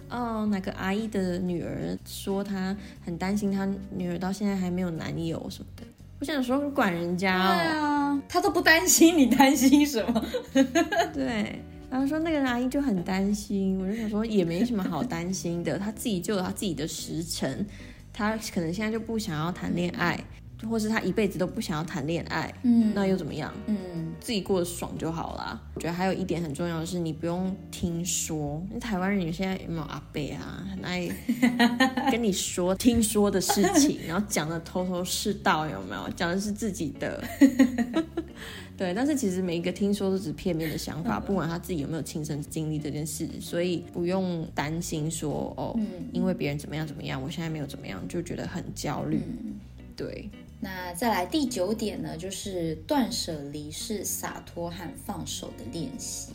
[0.09, 5.85] 哦，哪个阿姨的女儿说她很担心她女儿到现在还没有男友什么的。
[6.19, 10.27] 我想说管人家哦，对啊，她都不担心，你担心什么？
[11.15, 17.65] 对，然后说那个阿姨就很担心，我就想说也没什么好担心的，她自己就有她自己的时辰，
[18.13, 20.19] 她可能现在就不想要谈恋爱。
[20.69, 23.53] 或是他一辈子都不想要谈恋爱，嗯那又怎么样？
[23.67, 23.77] 嗯
[24.21, 25.59] 自己过得爽就好啦。
[25.75, 31.09] 我觉得还有一点很重要的是，你不用听说，因为台湾人有些有没有阿伯啊，很爱
[32.11, 36.09] 跟你说听说的事情，然后讲的头头是道，有没有？
[36.15, 37.23] 讲的是自己的。
[38.77, 45.79] 对，但是其实每一个听说都只是片面的想法，不管他自己有没有亲身经历这件事，所以不用担心说哦，
[46.13, 49.21] 因为别人怎么样怎么样，我现在没有怎么样，就觉得很焦虑。
[49.95, 50.31] 对，
[50.63, 56.33] 那再来第九点呢，就是断舍离是洒脱和放手的练习。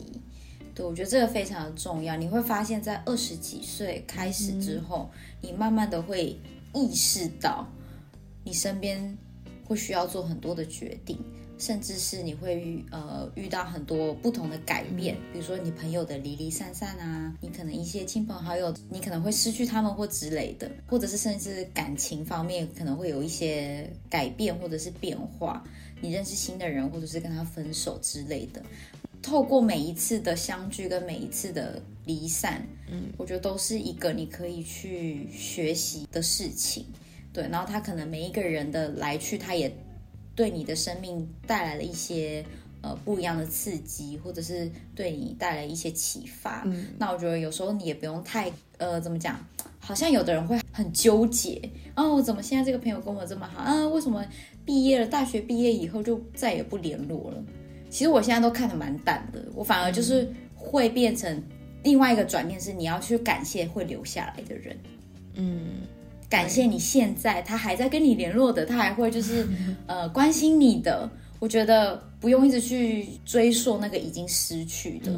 [0.74, 2.16] 对，我觉得这个非常的重要。
[2.16, 5.08] 你会发现在二十几岁开始之后，
[5.40, 6.38] 你慢慢的会
[6.74, 7.66] 意识到，
[8.44, 9.16] 你身边
[9.64, 11.18] 会需要做很多的决定，
[11.58, 25.64] 甚至是你会遇呃遇到很多不同的改变，比如说你朋友的离离散散啊，你可能一些亲朋好友，你可能会失去他们或之类的，或者是甚至感情方面可能会有一些改变或者是变化，
[26.00, 28.62] 你认识新的人，或者是跟他分手之类的。
[29.22, 36.84] 透过每一次的相聚跟每一次的离散，嗯，我觉得都是一个你可以去学习的事情。
[37.32, 39.70] 对，然后他可能每一个人的来去，他也
[40.36, 42.44] 对你的生命带来了一些
[42.82, 46.62] 呃不一样的刺激，或者是对你带来一些启发。
[46.66, 49.44] 嗯，那我觉得有时候你也不用太呃怎么讲，
[49.80, 51.60] 好像有的人会很纠结
[51.96, 53.88] 哦，怎么现在这个朋友跟我这么好啊？
[53.88, 54.24] 为什么
[54.64, 57.42] 毕业了，大学毕业以后就再也不联络了？
[57.88, 61.42] 其实我现在都看得蛮淡的，我反而就是会变成
[61.82, 64.76] 另外一个转念，是你要去感谢会留下来的人。
[65.34, 65.82] 嗯，
[66.28, 69.46] 感谢你现在他还在跟你联络的，他还会就是
[69.86, 71.08] 呃关心你的。
[71.38, 75.12] 我觉得不用一直去追溯那个已经失去的。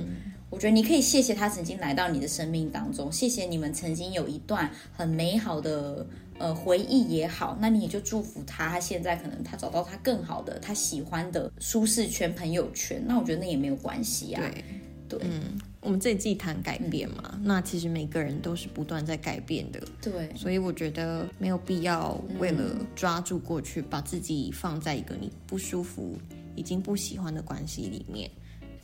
[0.50, 6.04] 我觉得你可以谢谢他曾经来到你的生命当中，谢谢你们曾经有一段很美好的
[6.38, 14.42] 呃回忆也好，那你也就祝福他，他现在可能他找到他更好的他喜欢的舒适圈朋友圈，那我觉得那也没有关系啊。
[14.42, 14.64] 对，
[15.08, 15.18] 对。
[15.22, 26.16] 嗯，我们这一季谈改变嘛，那其实每个人都是不断在改变的，对，所以我觉得没有必要为了抓住过去，把自己放在一个你不舒服、
[26.54, 28.30] 已经不喜欢的关系里面。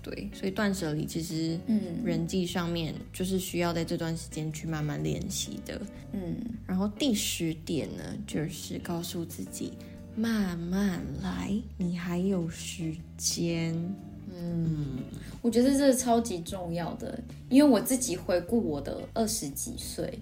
[0.03, 1.81] 对，所以断舍离其实，嗯。
[2.05, 5.81] 人际上面就是需要在这段时间去慢慢练习的。
[6.13, 9.73] 嗯，然后第十点呢，就是告诉自己
[10.15, 13.75] 慢慢来，你还有时间。
[15.43, 17.19] 我觉得这是超级重要的，
[17.51, 20.19] 因为我自己回顾我的二十几岁，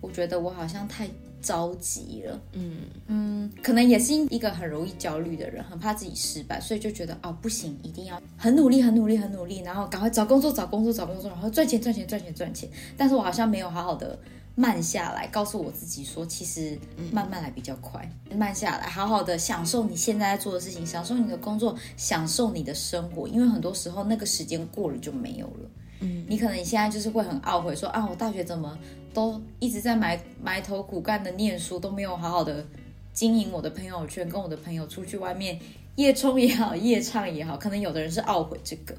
[0.00, 1.06] 我觉得我好像太
[1.42, 2.40] 着急了。
[2.52, 12.68] 嗯嗯，可能也是一个很容易焦虑的人，很怕自己失败，所以就觉得哦不行，一定要很努力、很努力、很努力，然后赶快找工作、找工作、找工作，然后赚钱、赚钱、赚钱、赚钱。
[12.96, 14.18] 但是我好像没有好好的
[14.54, 16.78] 慢下来，告诉我自己说，其实
[17.10, 25.70] 慢慢来比较快，慢下来，好好的享受你现在在做的事情，享受你的工作，享受你的生活，因为很多时候那个时间过了就没有了。
[26.00, 28.78] 嗯，你可能你现在就是会很懊悔说啊，我大学怎么
[29.14, 32.66] 都一直在埋埋头苦干的念书，都没有好好的
[33.12, 35.58] 经营我的朋友圈，跟我的朋友出去外面
[35.96, 38.94] 夜冲也好，夜唱也好，可能有的人是懊悔这个，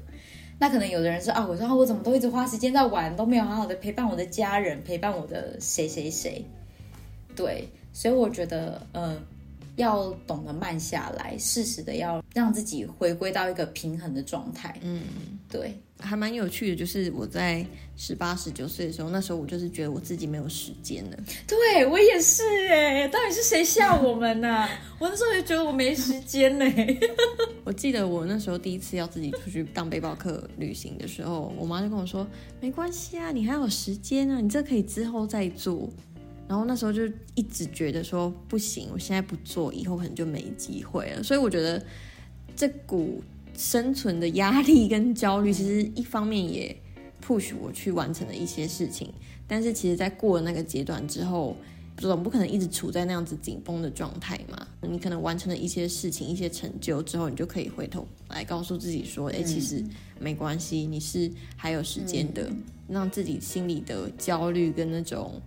[0.58, 6.44] 那可能有的人是啊，我说啊，我怎么都一直花时间在玩，都没有好好的陪伴我的家人，陪伴我的谁谁谁。
[7.36, 9.20] 对，所以我觉得嗯，
[9.76, 14.78] 要懂得慢下来，适时的要让自己回归到一个平衡的状态。
[14.82, 15.02] 嗯，
[15.50, 17.66] 对，还蛮有趣的，就是我在
[17.96, 21.16] 十八、十九岁的时候，那时候我就是觉得我自己没有时间了。
[21.46, 24.68] 对我也是哎，到底是谁吓我们呢、
[25.00, 26.64] 我那时候也觉得我没时间呢。
[27.64, 32.26] 我记得我那时候第一次要自己出去当背包客旅行的时候，我妈就跟我说
[32.60, 35.88] ：“没关系啊，你还有时间啊，你这可以之后再做。”
[36.48, 37.02] 然后那时候就
[37.34, 41.22] 一直觉得说不行，我现在不做，以后可能就没机会了。
[41.22, 41.82] 所以我觉得
[42.54, 43.22] 这股
[43.56, 46.76] 生存的压力跟焦虑，其实一方面也
[47.26, 49.12] push 我去完成了一些事情，
[49.46, 51.56] 但是其实在过了那个阶段之后，
[51.96, 54.66] 总不可能一直处在那样子紧绷的状态嘛。
[54.82, 59.82] 你可能完成了一些事情、一些成就之后，你就可以回头来告诉自己说：“哎、其实
[60.20, 62.50] 没关系，你是还有时间的。
[62.86, 65.40] 让自己心里的焦虑跟那种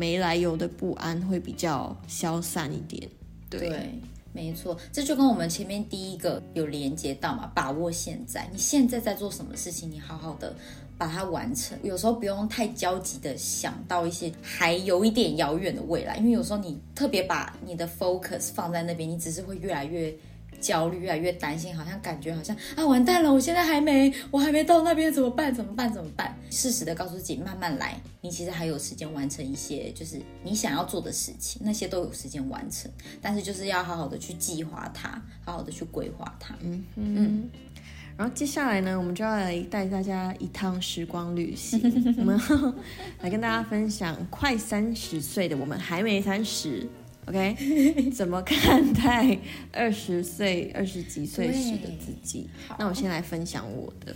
[0.00, 3.06] 没来由的不安会比较消散一点。
[3.50, 4.00] 对，
[4.32, 10.56] 没错，这就跟我们前面第一个有连接到嘛，把握现在，你现在在做什么事情，你好好的
[10.96, 11.76] 把它完成。
[11.82, 20.14] 有时候不用太焦急的想到一些还有一点遥远的未来，因为有时候你特别把你的 focus 放在那边，你只是会越来越
[20.60, 25.52] 焦虑，越来越担心，好像感觉好像啊完蛋了，我现在还没，我还没到那边怎么办？
[25.52, 25.92] 怎么办？
[25.92, 26.36] 怎么办？
[26.50, 32.90] 适时的告诉自己慢慢来，你其实还有时间完成一些就是你想要做的事情，那些都有时间完成，
[33.20, 36.54] 但是就是要好好的去计划它，好好的去规划它。
[36.60, 37.50] 嗯嗯。
[38.16, 41.80] 然后接下来呢，我们就要来带大家一趟时光旅行，
[42.18, 42.38] 我们
[43.22, 46.86] 来跟大家分享快三十岁的我们还没三十
[47.30, 48.10] ，OK？
[48.12, 49.38] 怎么看待
[49.72, 52.48] 二十岁、二十几岁时的自己？
[52.78, 54.14] 那我先来分享我的。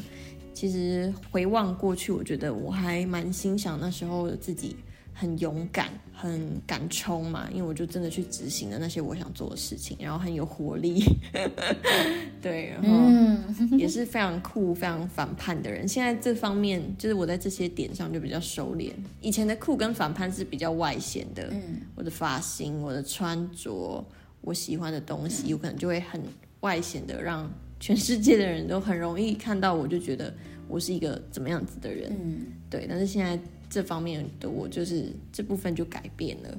[0.52, 4.76] 其实回望过去，我觉得我还蛮欣赏那时候的自己。
[5.16, 11.04] 很勇敢，很敢冲嘛，因为我就真的去执行了那些我想做的事情，然后很有活力，
[12.42, 15.86] 对，然后也是非常酷、非常反叛的人。
[15.86, 18.90] 现在这方面，就是我在这些点上就比较收敛。
[19.20, 24.04] 以前的酷跟反叛是比较外显的，嗯，我的发型、我的穿着、
[24.40, 26.20] 我喜欢的东西，有可能就会很
[26.60, 27.48] 外显的，让
[27.78, 30.34] 全世界的人都很容易看到，我就觉得
[30.66, 32.86] 我是一个怎么样子的人，嗯，对。
[32.88, 33.38] 但是现在。
[33.74, 36.58] 这方面的我就是这部分就改变了，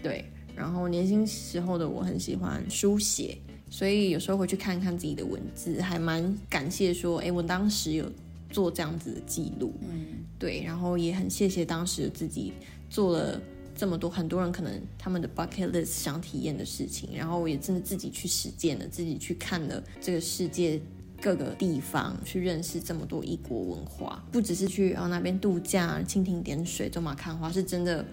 [0.00, 0.24] 对。
[0.54, 3.36] 然后年轻时候的我很喜欢书写，
[3.68, 8.08] 所以有时候回去看看自己的文字，还蛮感谢说，哎，我当时有
[8.48, 10.62] 做这样子的记录，嗯，对。
[10.62, 12.52] 然后也很谢谢当时的自己
[12.88, 13.40] 做了
[13.74, 20.80] 这么多，很多人可能他们的 bucket list 想体验的事情，然后我也真的自己去实践了，自己去看了这个世界。
[21.20, 28.04] 各个地方去认识这么多异国文化，不只是去啊那边度假、蜻蜓点水、走马看花，是真的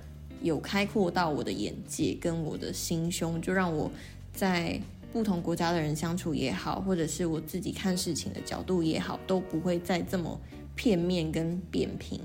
[0.41, 3.91] 有开阔到我的眼界跟我的心胸，就让我
[4.33, 4.81] 在
[5.11, 10.39] 不同国家的人相处也好，或者是我自己看事情的角度也好，都不会再这么
[10.75, 12.19] 片面跟扁平。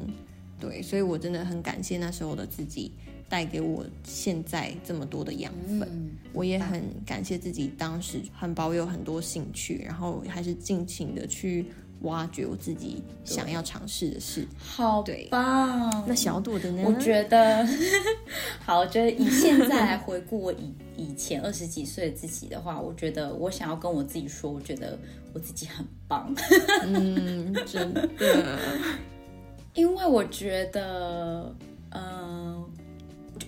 [0.58, 2.92] 对，所以我真的很感谢那时候的自己。
[3.28, 11.66] 带给我现在这么多的养分，我也很感谢自己当时很保有很多兴趣，然后还是尽情的去
[12.02, 14.46] 挖掘我自己想要尝试的事。
[14.56, 16.04] 好棒！
[16.06, 16.82] 那小朵的呢？
[16.86, 17.66] 我觉得，
[18.64, 24.98] 好，我觉得以现在来回顾我以以前二十几岁的自己的话，我觉得我想要跟我自己说，我觉得
[25.34, 26.34] 我自己很棒。
[26.82, 28.58] 嗯，真的，
[29.74, 31.54] 因为我觉得，
[31.90, 32.64] 嗯。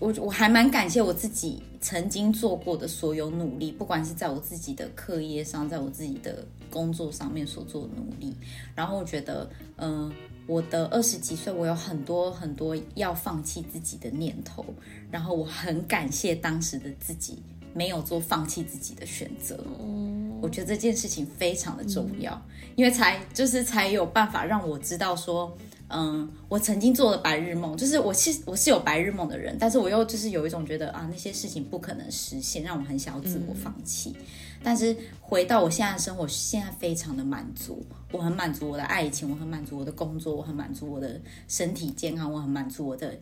[0.00, 8.34] 我我还蛮感谢我自己曾经做过的所有努力，不管是在我自己的课业上，在我自己的工作上面所做的努力。
[8.74, 10.10] 然后我觉得，嗯，
[10.46, 14.64] 我的二十几岁，我有很多很多要放弃自己的念头。
[15.10, 17.38] 然后我很感谢当时的自己
[17.74, 19.62] 没有做放弃自己的选择。
[20.40, 22.40] 我觉得这件事情非常的重要，
[22.74, 25.54] 因为才就是才有办法让我知道说。
[25.92, 34.14] 嗯，我曾经做了白日梦，就是我是我是有白日梦的人，但是我又就是有一种觉得啊，那些事情不可能实现，让我很想要自我放弃。
[34.62, 43.18] 但是回到我现在的生活，现在非常的满足，我很满足我的爱情，我很满足我的工作，我很满足我的身体健康，我很满足我的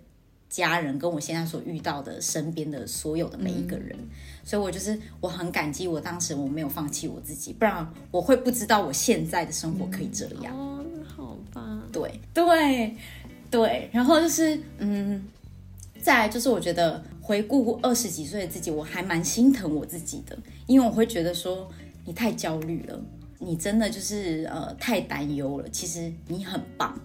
[0.51, 3.97] 家人，跟我现在所遇到的身边的所有的每一个人。
[4.45, 10.85] 所以，我就是我很感激我当时我没有放弃我自己，不然我会不知道我现在的生活可以这样。
[11.93, 12.97] 对对
[13.51, 15.25] 对，然后就是嗯，
[16.01, 21.71] 再来就是我觉得回顾二十几岁的自己，我还蛮心疼我自己的，因为我会觉得说
[22.05, 23.01] 你太焦虑了，
[23.39, 25.69] 你真的就是呃太担忧了。
[25.71, 26.99] 其实你很棒，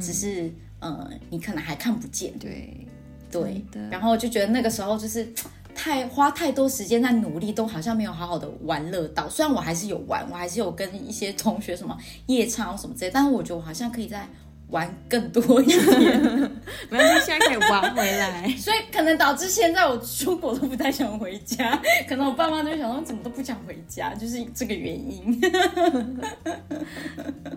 [0.00, 0.50] 只是
[0.80, 2.32] 呃你可能还看不见。
[2.38, 2.86] 对
[3.30, 5.26] 对，然后就觉得那个时候就是
[5.74, 9.28] 太花太多时间在努力，都好像没有好好的玩乐到。
[9.28, 11.96] 虽然我还是有玩，我还是有跟一些同学什么
[12.26, 14.28] 夜唱什么之类，但是我觉得我好像可以在。
[14.68, 16.18] 玩更多一点，
[16.88, 18.48] 没关系，现在可以玩回来。
[18.56, 25.38] 所以可能导致现在我出国都不太想回家， 可能我爸妈都想说怎么都不想回家，就是这个原因。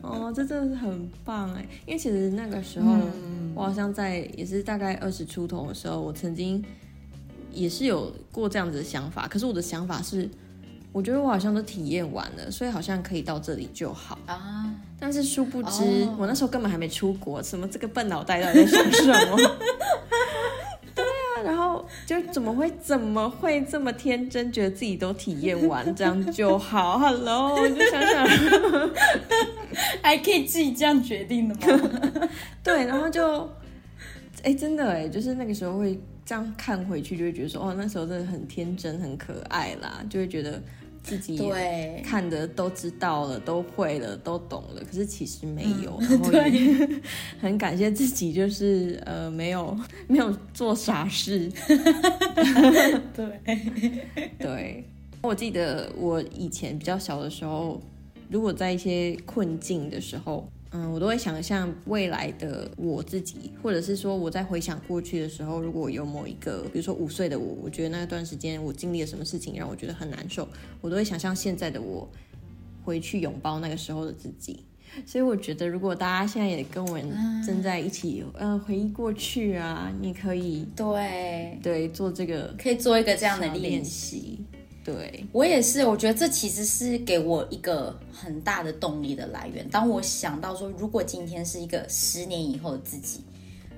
[0.02, 1.66] 哦，这真的是很棒哎！
[1.86, 2.94] 因为其实那个时候
[3.56, 6.62] 我好像在也是大概二十出头的时候，我曾经
[7.56, 10.30] 也是有过这样子的想法，可是我的想法是。
[10.92, 14.74] 我觉得我好像都体验完了，所以好像可以到这里就好啊。
[14.98, 19.36] 但是殊不知，我那时候根本还没出国，什么这个笨脑袋到底在想什么？
[20.96, 28.26] 对啊，然后就怎么会怎么会这么天真，觉得自己都体验完这样就好？Hello，就想想，
[30.02, 32.30] 还可以自己这样决定的吗？
[32.64, 33.50] 对，然后就，
[34.44, 40.62] 哎，真的哎，就是那个时候会这样看回去，就会觉得说，哦，那时候真的很天真，很可爱啦，就会觉得。
[41.06, 41.40] 自己
[42.04, 44.82] 看的都知道了，都会了，都懂了。
[44.84, 46.90] 可是其实没有，然后也
[47.40, 49.78] 很感谢自己，就是呃，没有
[50.10, 51.48] 没有做傻事。
[53.14, 53.40] 对
[54.40, 54.84] 对，
[55.22, 57.80] 我记得我以前比较小的时候，
[58.28, 70.46] 如果在一些困境的时候，嗯，我都会想象未来的我自己，或者是说我在回想过去的时候，如果有某一个，比如说五岁的我，我觉得那段时间我经历了什么事情让我觉得很难受，
[70.82, 72.06] 我都会想象现在的我
[72.84, 74.66] 回去拥抱那个时候的自己。
[75.06, 77.10] 所以我觉得，如果大家现在也跟我们
[77.46, 84.40] 正在一起，呃，回忆过去啊，你可以对对做这个可以做一个这样的练练习。
[84.86, 89.68] 对，我也是，我觉得这其实是给我一个很大的动力的来源。
[89.70, 93.22] 当我想到说，如果今天是一个十年以后的自己，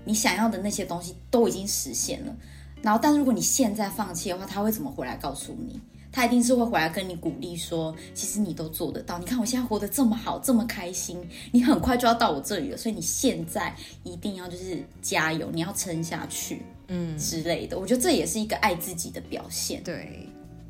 [0.03, 2.35] 你想要的那些东西都已经实现了，
[2.81, 5.79] 然后，但如果你现在放弃的话，他会怎么回来告诉你？
[6.11, 9.19] 他一定是会回来跟你鼓励说，其实你都做得到。
[9.19, 11.17] 你看我现在活得这么好，这么开心，
[11.51, 17.77] 你很快就要到我这里了，所以你现在一定要就是加油，你要撑下去，嗯之类的。
[17.77, 19.83] 我觉得这也是一个爱自己的表现。
[19.83, 20.26] 对，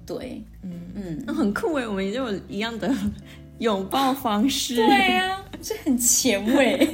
[0.08, 1.24] 对，嗯嗯。
[1.28, 2.92] 那很酷哎，我们也有一样的
[3.60, 4.76] 拥抱方式。
[4.78, 6.90] 对呀、这很前卫。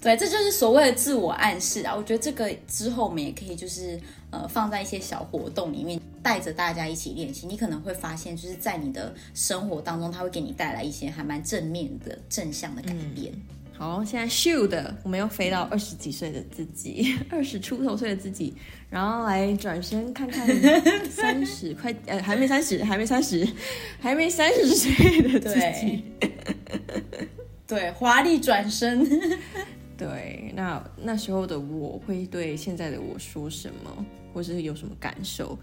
[0.00, 1.96] 对，这就是所谓的自我暗示啊！
[1.96, 3.98] 我觉得这个之后我们也可以就是
[4.30, 7.46] 呃放在一些小活动里面，带着大家一起练习。
[7.46, 13.32] 你可能会发现，就是在你的生活当中，它会给你带来一些还蛮正面的正向的改变。
[13.76, 18.54] 好，现在咻的，我们又飞到二十几岁的自己， 二十出头岁的自己，
[18.88, 20.46] 然后来转身看看
[21.10, 23.46] 三十快呃还没三十，还没三十，
[24.00, 26.04] 还没三十岁的自己。
[27.66, 29.04] 对， 华丽转身。
[29.96, 35.58] 对，那那时候的我会对现在的我说什么，或是有什么感受？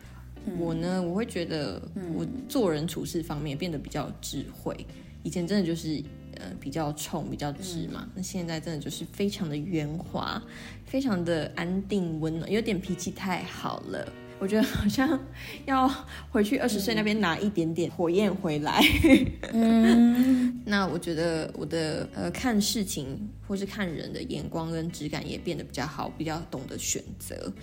[0.58, 1.82] 我呢，我会觉得
[2.14, 4.76] 我做人处事方面变得比较智慧。
[5.24, 6.02] 以前真的就是
[6.42, 10.42] 呃比较冲、比较直嘛，那现在真的就是非常的圆滑，
[10.86, 14.12] 非常的安定温暖，有点脾气太好了。
[14.40, 15.20] 我觉得好像
[15.68, 15.88] 要
[16.32, 18.82] 回去二十岁那边拿一点点火焰回来。
[19.54, 27.54] 嗯， 那我觉得我的呃看事情或是看人的眼光跟质感也变得比较好，比较懂得选择，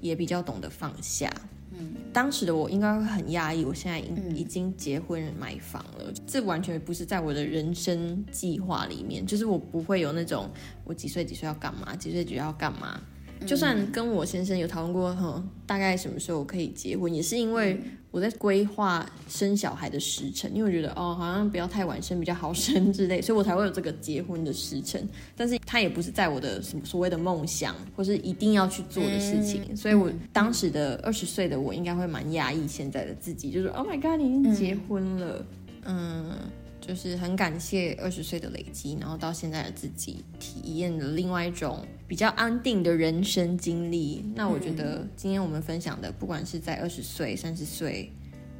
[0.00, 1.30] 也比较懂得放下。
[1.78, 10.50] 嗯，当时的我应该会很压抑，我现在已已经结婚买房了，这完全不是在我的人生计划里面，就是我不会有那种
[10.84, 13.00] 我几岁几岁要干嘛，几岁几岁要干嘛。
[13.46, 17.78] 就算跟我先生有讨论过，哈，大概什么时候可以结婚，也是因为
[18.10, 25.06] 我在规划生小孩的时辰，因为我觉得哦，好像不要太晚生比较好生之类，所以我才会有这个结婚的时辰。
[25.36, 35.46] 但是它也不是在我的什么所谓的梦想，或是一定要去做的事情，所以我当时的二十岁的我应该会蛮压抑现在的自己，就是 Oh my God，你已经结婚了，
[35.84, 36.36] 嗯。
[36.84, 44.24] 就是很感谢二十岁的累积，然后到现在的自己体验了另外一种比较安定的人生经历。
[44.34, 48.10] 那我觉得今天我们分享的，不管是在二十岁、三十岁，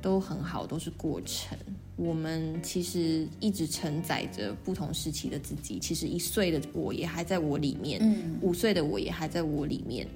[0.01, 1.59] 都很好，都是过程。
[1.97, 5.81] 我们其实一直承载着不同时期的自己。
[5.81, 10.07] 其实一岁的我也还在我里面，嗯五岁的我也还在我里面，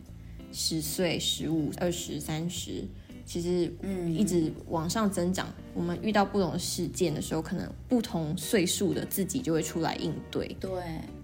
[0.53, 2.85] 十岁、十五、二十、三十。
[3.27, 5.47] 其实，嗯，一直往上增长。
[5.75, 10.57] 我们遇到不同的事件的时候，可能不同岁数的自己就会出来应对。
[10.59, 10.71] 对，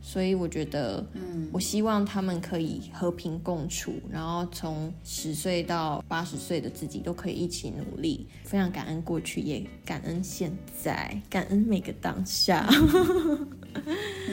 [0.02, 8.26] 所以我觉得，嗯，我希望他们可以和平共处，然后从十岁到八十岁的自己都可以一起努力。
[8.44, 12.68] 非常感恩过去，也感恩现在，感恩每个当下。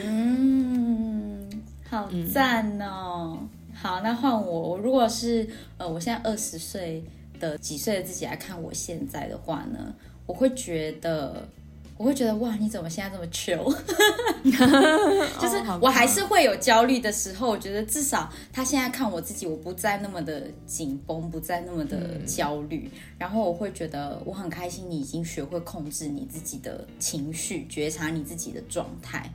[0.04, 1.48] 嗯，
[1.88, 3.38] 好赞哦！
[3.72, 4.70] 好，那换我。
[4.70, 5.48] 我如果是
[5.78, 7.02] 呃，我现在二十岁
[7.40, 9.92] 的几岁的自己来看我现在的话呢，
[10.26, 11.48] 我会觉得，
[11.96, 13.74] 我会觉得哇，你怎么现在这么 chill？
[15.40, 17.48] 就是我还是会有焦虑的时候。
[17.50, 22.90] 我觉得至少他现在看我自己，我不再那么的紧绷，不再那么的焦虑。
[23.18, 29.30] 然后我会觉得我很开心，你已经学会控制你自己的情绪，觉察你自己的状态，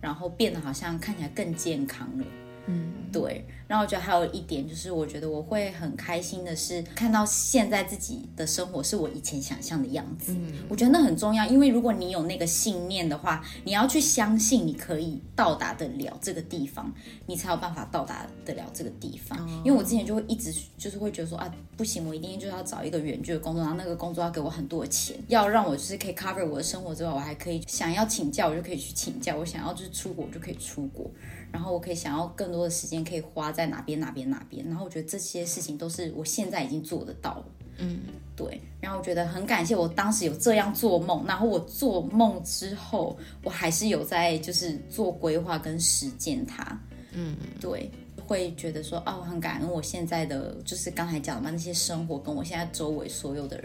[0.00, 2.24] 然后变得好像看起来更健康了。
[2.70, 10.32] 嗯，对，然后我觉得还有一点就是，我觉得我会很开心的是看到现在自己的生活是我以前想象的样子。
[10.32, 16.92] 嗯我觉得那很重要，因为如果你有那个信念的话，你要去相信你可以到达得了这个地方，
[17.26, 19.48] 你才有办法到达得了这个地方。
[19.64, 31.10] 因为我之前就会一直就是会觉得说啊，不行，我一定就是要找一个远距的工作，然后那个工作要给我很多的钱，要让我就是可以 cover 我的生活之外，我还可以想要请假我就可以去请假，我想要就是出国我就可以出国。
[31.52, 37.44] 然后我可以想要更多的时间可以花在哪边哪边哪边，然后我觉得这些事情都是我现在已经做得到了，
[37.78, 38.00] 嗯，
[38.36, 38.60] 对。
[38.80, 46.80] 然后我觉得很感谢我当时有这样做梦，然后我做梦之后，我还是有在就是做规划跟实践它，
[47.12, 47.90] 嗯，对。
[48.26, 53.60] 会觉得说，哦，我很感恩我现在的，就是刚才讲的嘛，那些生活跟我现在周围所有的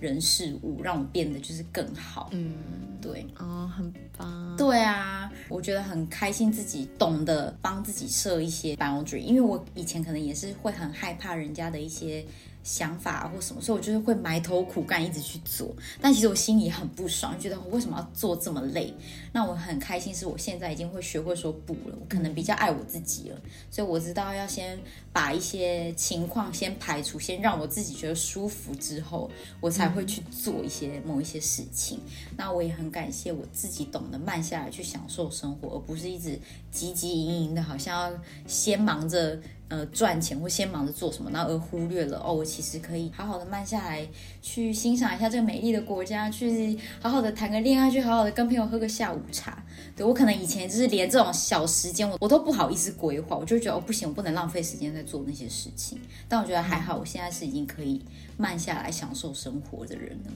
[0.00, 2.30] 人事物，让我变得就是更好。
[2.32, 2.52] 嗯，
[3.00, 4.56] 对，哦，很棒。
[4.56, 12.24] 对啊，我觉得很开心，自己懂得帮自己设一些 boundary，因为我以前可能也是会很害怕人家的一些。
[12.66, 15.72] 想法或什么，所以我就是会埋头苦干，一直去做。
[16.00, 18.92] 但其实我心里很不爽，觉得我为什么要做这么累？
[19.32, 21.96] 那我很开心，是我现在已经会学会说不了。
[22.00, 23.40] 我可能比较爱我自己了，
[23.70, 24.76] 所以我知道要先
[25.12, 32.00] 把一些情况先排除，先让我自己觉得舒服之后，我才会去做一些某一些事情。
[32.36, 36.36] 那我也很感谢我自己懂得慢下来去享受生活，而不是一直
[36.74, 39.40] 汲汲营营的，好像要先忙着。
[39.68, 44.06] 呃，赚钱或先忙着做什么，然后而忽略了哦，我其实可以好好的慢下来，
[44.40, 49.60] 去欣赏一下这个美丽的国家，去好好的谈个恋爱，去好好的跟朋友喝个下午茶。
[49.96, 55.98] 对我可能以前就是连这种小时间我我都不好意思规划，我就觉得哦不行，我不能浪费时间在做那些事情。
[56.28, 58.00] 但我觉得还好，我现在是已经可以
[58.36, 60.32] 慢下来享受生活的人了。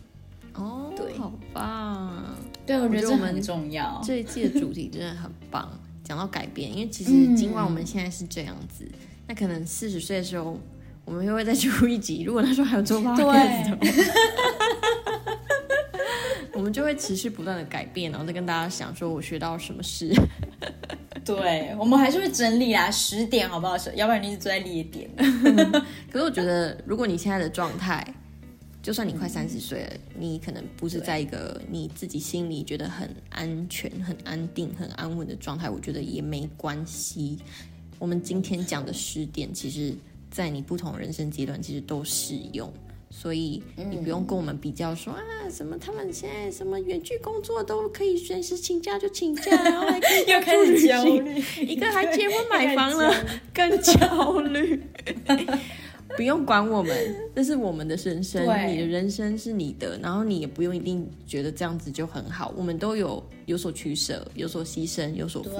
[0.54, 2.36] 哦，对，好棒。
[2.66, 4.02] 对，我觉得这很重要。
[4.04, 5.70] 这一季的主题真的很棒。
[6.02, 8.84] 讲到改变，因为其实尽管我们现在是这样子。
[9.30, 10.58] 那可能四十岁的时候，
[11.04, 12.24] 我们又会再 出一集。
[12.24, 13.78] 如果那时候还有做 podcast
[16.52, 20.12] 我们就会持续不断的改变，然后再跟大家想说我学到什么事。
[21.24, 23.76] 对，我们还是会整理啊，十点好不好？
[23.94, 25.08] 要不然你一直坐在列点。
[26.10, 28.04] 可是我觉得，如果你现在的状态，
[28.82, 37.38] 就算你快三十岁了，你可能不是在一个你自己心里觉得很安全、很安定、很安稳的状态，我觉得也没关系。
[38.00, 39.94] 我们今天讲的十点，其实，
[40.30, 42.72] 在你不同人生阶段，其实都适用，
[43.10, 45.20] 所以你不用跟我们比较说啊，
[45.50, 53.12] 什么他们现在什么远距工作都可以随时请假就请假，然 后还可以又开始焦虑，一个还结婚买房了，
[53.52, 54.82] 更焦虑。
[56.16, 65.56] 不用管我们，这是我们的人生，你的人生是你的，然后你也不用一定觉得这样子就很好，我们都有有所取舍，有所牺牲，有所付出。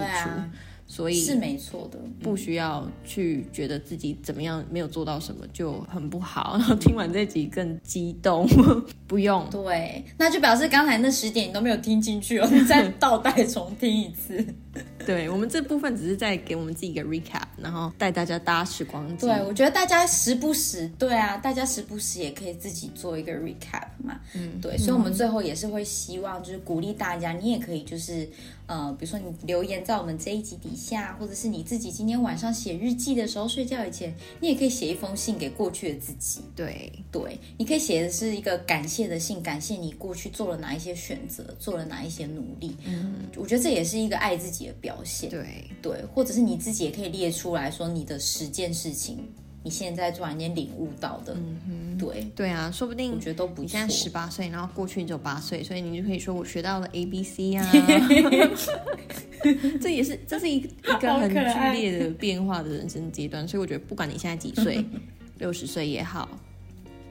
[0.92, 8.44] 所以是没错的，不需要去觉得自己怎么样没有做到什么就很不好，然 后听完这集更激动，
[9.06, 9.48] 不用。
[9.52, 14.44] 对，那就表示刚才那十点你都没有听进去哦，你再倒带重听一次。
[15.06, 19.26] 对我们这部分只是在给我们自己一个 recap，然后带大家搭时光机。
[19.26, 24.20] 对，我觉得大家时不时，对啊，大家时不时也可以自己做一个 recap 嘛。
[24.34, 28.28] 嗯，对，所以我们最后也是会希望就是鼓励大家，你也可以就是
[28.66, 36.42] 呃，比如说你留言在我们这一集底下，或者是你自己今天晚上写日记的时候，睡觉以前，你也可以写一封信给过去的自己。
[36.54, 42.76] 对，对，你可以写的是一个感谢的信，感谢你过去做了哪一些选择，做了哪一些努力。
[42.86, 44.90] 嗯，我觉得这也是一个爱自己的表。
[44.90, 45.30] 表现。
[45.30, 45.64] 对。
[45.80, 49.18] 对，或者是你自己也可以列出来说你的十件事情，
[49.62, 52.26] 你现在突然间领悟到的，嗯哼，对。
[52.34, 57.70] 对啊，说不定我觉得都不你现在十八岁，然后过去你只有八岁，所以你就可以说我学到了 A B C 啊，
[59.80, 64.84] 这也是这是一 一个很剧烈的变化的人生阶段，所以我觉得不管你现在几岁，
[65.38, 66.28] 六十岁也好，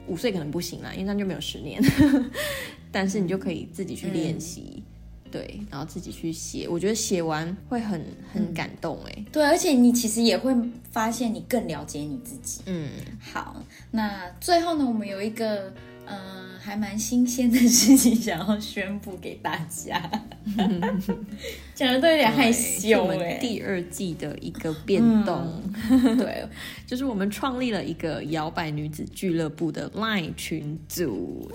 [0.06, 1.82] 五岁可能不行啦，因为那就没有十年，
[2.92, 4.82] 但是你就可以自己去练习。
[5.30, 9.24] 对，然后自己去写，我觉得写完会很很感动哎。
[9.30, 10.54] 对，而且你其实也会
[10.90, 12.62] 发现你更了解你自己。
[12.66, 12.88] 嗯，
[13.20, 15.72] 好，那最后呢，我们有一个
[16.06, 20.10] 嗯还蛮新鲜的事情想要宣布给大家，
[21.74, 23.34] 讲的都有点害羞哎。
[23.34, 25.62] 第二季的一个变动，
[26.18, 26.46] 对，
[26.86, 31.50] 就是我们创立了一个摇摆女子俱乐部的 LINE 群组。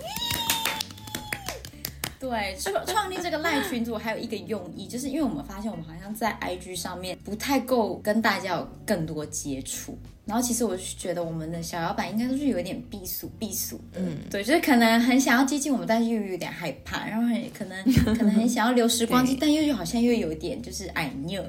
[2.30, 21.44] 对，创 创立这个赖群组还有一个用意，就是因为我们发现我们好像在 IG 上面不太够跟大家有更多接触，然后其实我是觉得我们的小老板应该都是有一点避俗避俗的，嗯，对，就是可能很想要接近我们，但是又有点害怕，然后很可能可能很想要留时光机， 但又又好像又有点就是矮妞。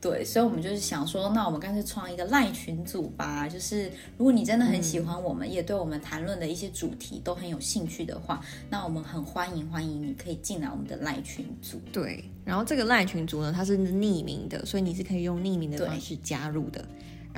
[0.00, 3.48] 对，所以，我们就是想说，那我们干脆创一个赖群组吧。
[3.48, 8.40] 就是如果你真的很喜欢我们，也对我们谈论的一些主题都很有兴趣的话，
[8.70, 11.80] 那我们很欢迎欢迎你可以进来我们的赖群组。
[11.92, 16.84] 对，然后这个赖群组呢，它是匿名的，所以你是可以用匿名的方式加入的。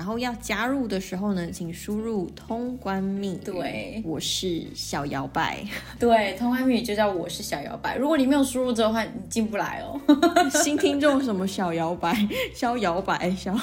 [0.00, 3.40] 然后要加入的时候呢，请输入通关密语。
[3.44, 5.62] 对，我是小摇摆。
[6.00, 7.96] 对，通关密语就叫我是小摇摆。
[7.96, 10.00] 如果你没有输入这的话，你进不来哦。
[10.64, 12.16] 新听众什么小摇摆，
[12.56, 13.54] 小摇摆，小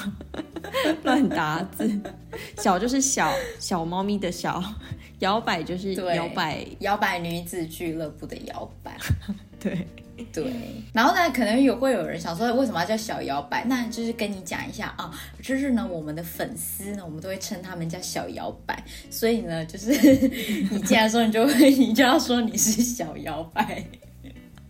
[1.02, 1.90] 乱打字。
[2.56, 4.62] 小就是小小猫咪的小，
[5.18, 8.96] 摇摆就是摇摆摇摆女子俱乐部的摇摆。
[9.58, 9.84] 对。
[10.32, 10.44] 对，
[10.92, 13.64] 然后呢，可能有会有人想说，为什么要叫小摇摆？
[13.64, 15.10] 那就是跟你讲一下啊，
[15.42, 19.90] 就是呢，我们的粉丝呢，我们都会称他们叫小摇摆，所以呢，就是
[20.70, 23.84] 你进来说，你就会，你就要说你是小摇摆。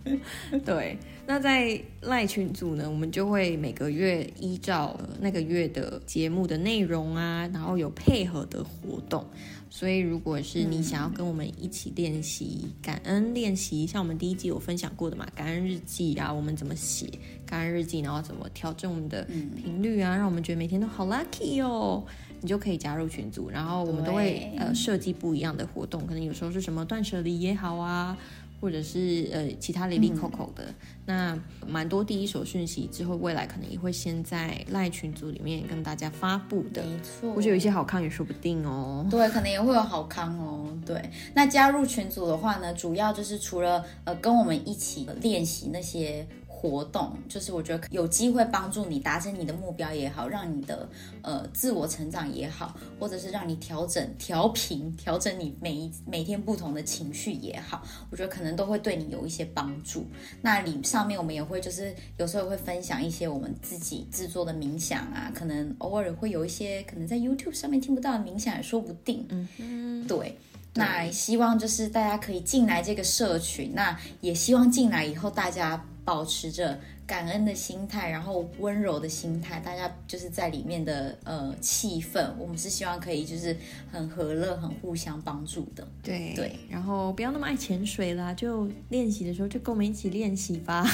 [0.65, 0.97] 对，
[1.27, 9.27] 那在赖群组呢，我们就会每个月依照那个月的节目的内容啊，然后有配合的活动。
[9.71, 17.07] 所以，如果是你想要跟我们一起练习感恩练习，像我们第一季有分享过的嘛，感恩日记啊，我们怎么写
[17.47, 19.25] 感恩日记，然后怎么调整我们的
[19.57, 22.05] 频率啊，让我们觉得每天都好 lucky 哦，
[22.41, 28.17] 你就可以加入群组，然后我们都会呃设计不一样的活动，可能有时候是什么断舍离也好啊。
[28.61, 30.75] 或者是呃其他零零口口的，
[31.07, 36.83] 那蛮多第一手讯息之后，未来可能也会先在赖群组里面跟大家发布的。
[36.85, 39.07] 没错，或者有一些好康也说不定哦。
[39.11, 40.77] 对，可能也会有好康哦。
[40.85, 46.27] 对，那加入群组的话呢，主要就是除了呃跟我们一起练习那些。
[46.61, 50.89] 活动就是我觉得有机会帮助你达成你的目标也好，让你的
[51.23, 60.05] 呃自我成长也好，或者是让你调整调频调整你每一每天不同的情绪也好，我觉得可能都会对你有一些帮助。
[60.43, 69.25] 那里上面我们也会就是有时候会分享一些我们自己制作的冥想啊，可能偶尔会有一些可能在 YouTube 上面听不到的冥想也说不定。
[69.29, 70.37] 嗯嗯，对。
[70.75, 75.81] 那希望就是大家可以进来这个社群，那也希望进来以后大家。
[76.09, 83.57] 保持着感恩的心态，然后温柔的心态，大家就是在里面的呃气氛，我们是希望可以就是
[83.91, 85.89] 很和乐、很互相帮助的。
[86.03, 90.87] 对对，然后不要那么爱潜水啦，就练习的时候就跟我们一起练习吧。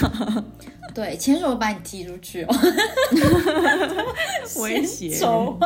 [0.94, 2.54] 对，潜水我把你踢出去哦，
[4.62, 5.58] 危险，手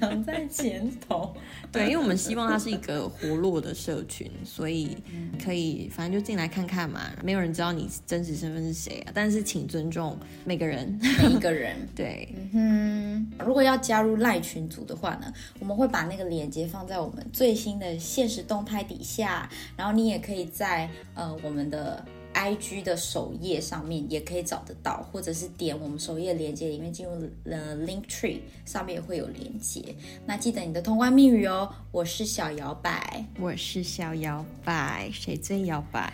[0.00, 1.36] 长在前头。
[1.70, 4.96] 对，因为我们希望它是一个活络的社群，所以
[5.42, 7.00] 可以反正就进来看看嘛。
[7.22, 11.76] 没有人知道你真实身份是谁啊，但是请尊重每个人，每一个人。
[11.94, 13.46] 对，嗯哼。
[13.46, 22.04] 如果要加入赖群组的话呢，我们会把那个链接放在我们最新的现实动态底下，然后你也可以在呃我们的。
[22.34, 27.12] I G 的首页上面也可以找得到，或者是点我们首页链接里面进入
[27.44, 29.82] 了 Link Tree 上面也会有连接。
[30.26, 36.12] 那记得你的通关密语哦，我是小摇摆，我是小摇摆，谁最摇摆？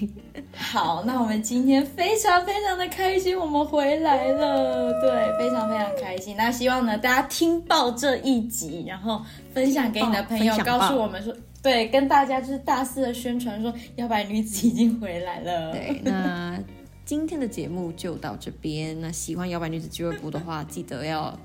[0.54, 6.36] 好，那我们今天非常非常的开心，我们回来了，对，非常非常开心。
[6.36, 11.34] 那希望呢大家听爆这一集，然后分享给你的朋友，告诉我们说。
[11.64, 15.72] 对，跟大家就是大肆的宣传说，摇摆女子已经回来了。
[15.72, 16.62] 对，那
[17.06, 19.00] 今天的节目就到这边。
[19.00, 21.36] 那喜欢摇摆女子俱乐部的话，记得要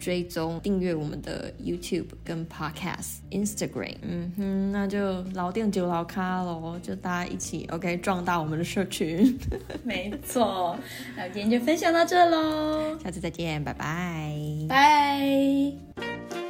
[0.00, 3.94] 追踪订阅我们的 YouTube 跟 Podcast、Instagram。
[4.02, 9.38] 嗯哼，那就老店酒老咖喽，就大家一起 OK 壮大我们的社群。
[9.84, 10.76] 没错，
[11.16, 14.34] 那今天就分享到这喽， 下次再见，拜拜，
[14.68, 16.49] 拜。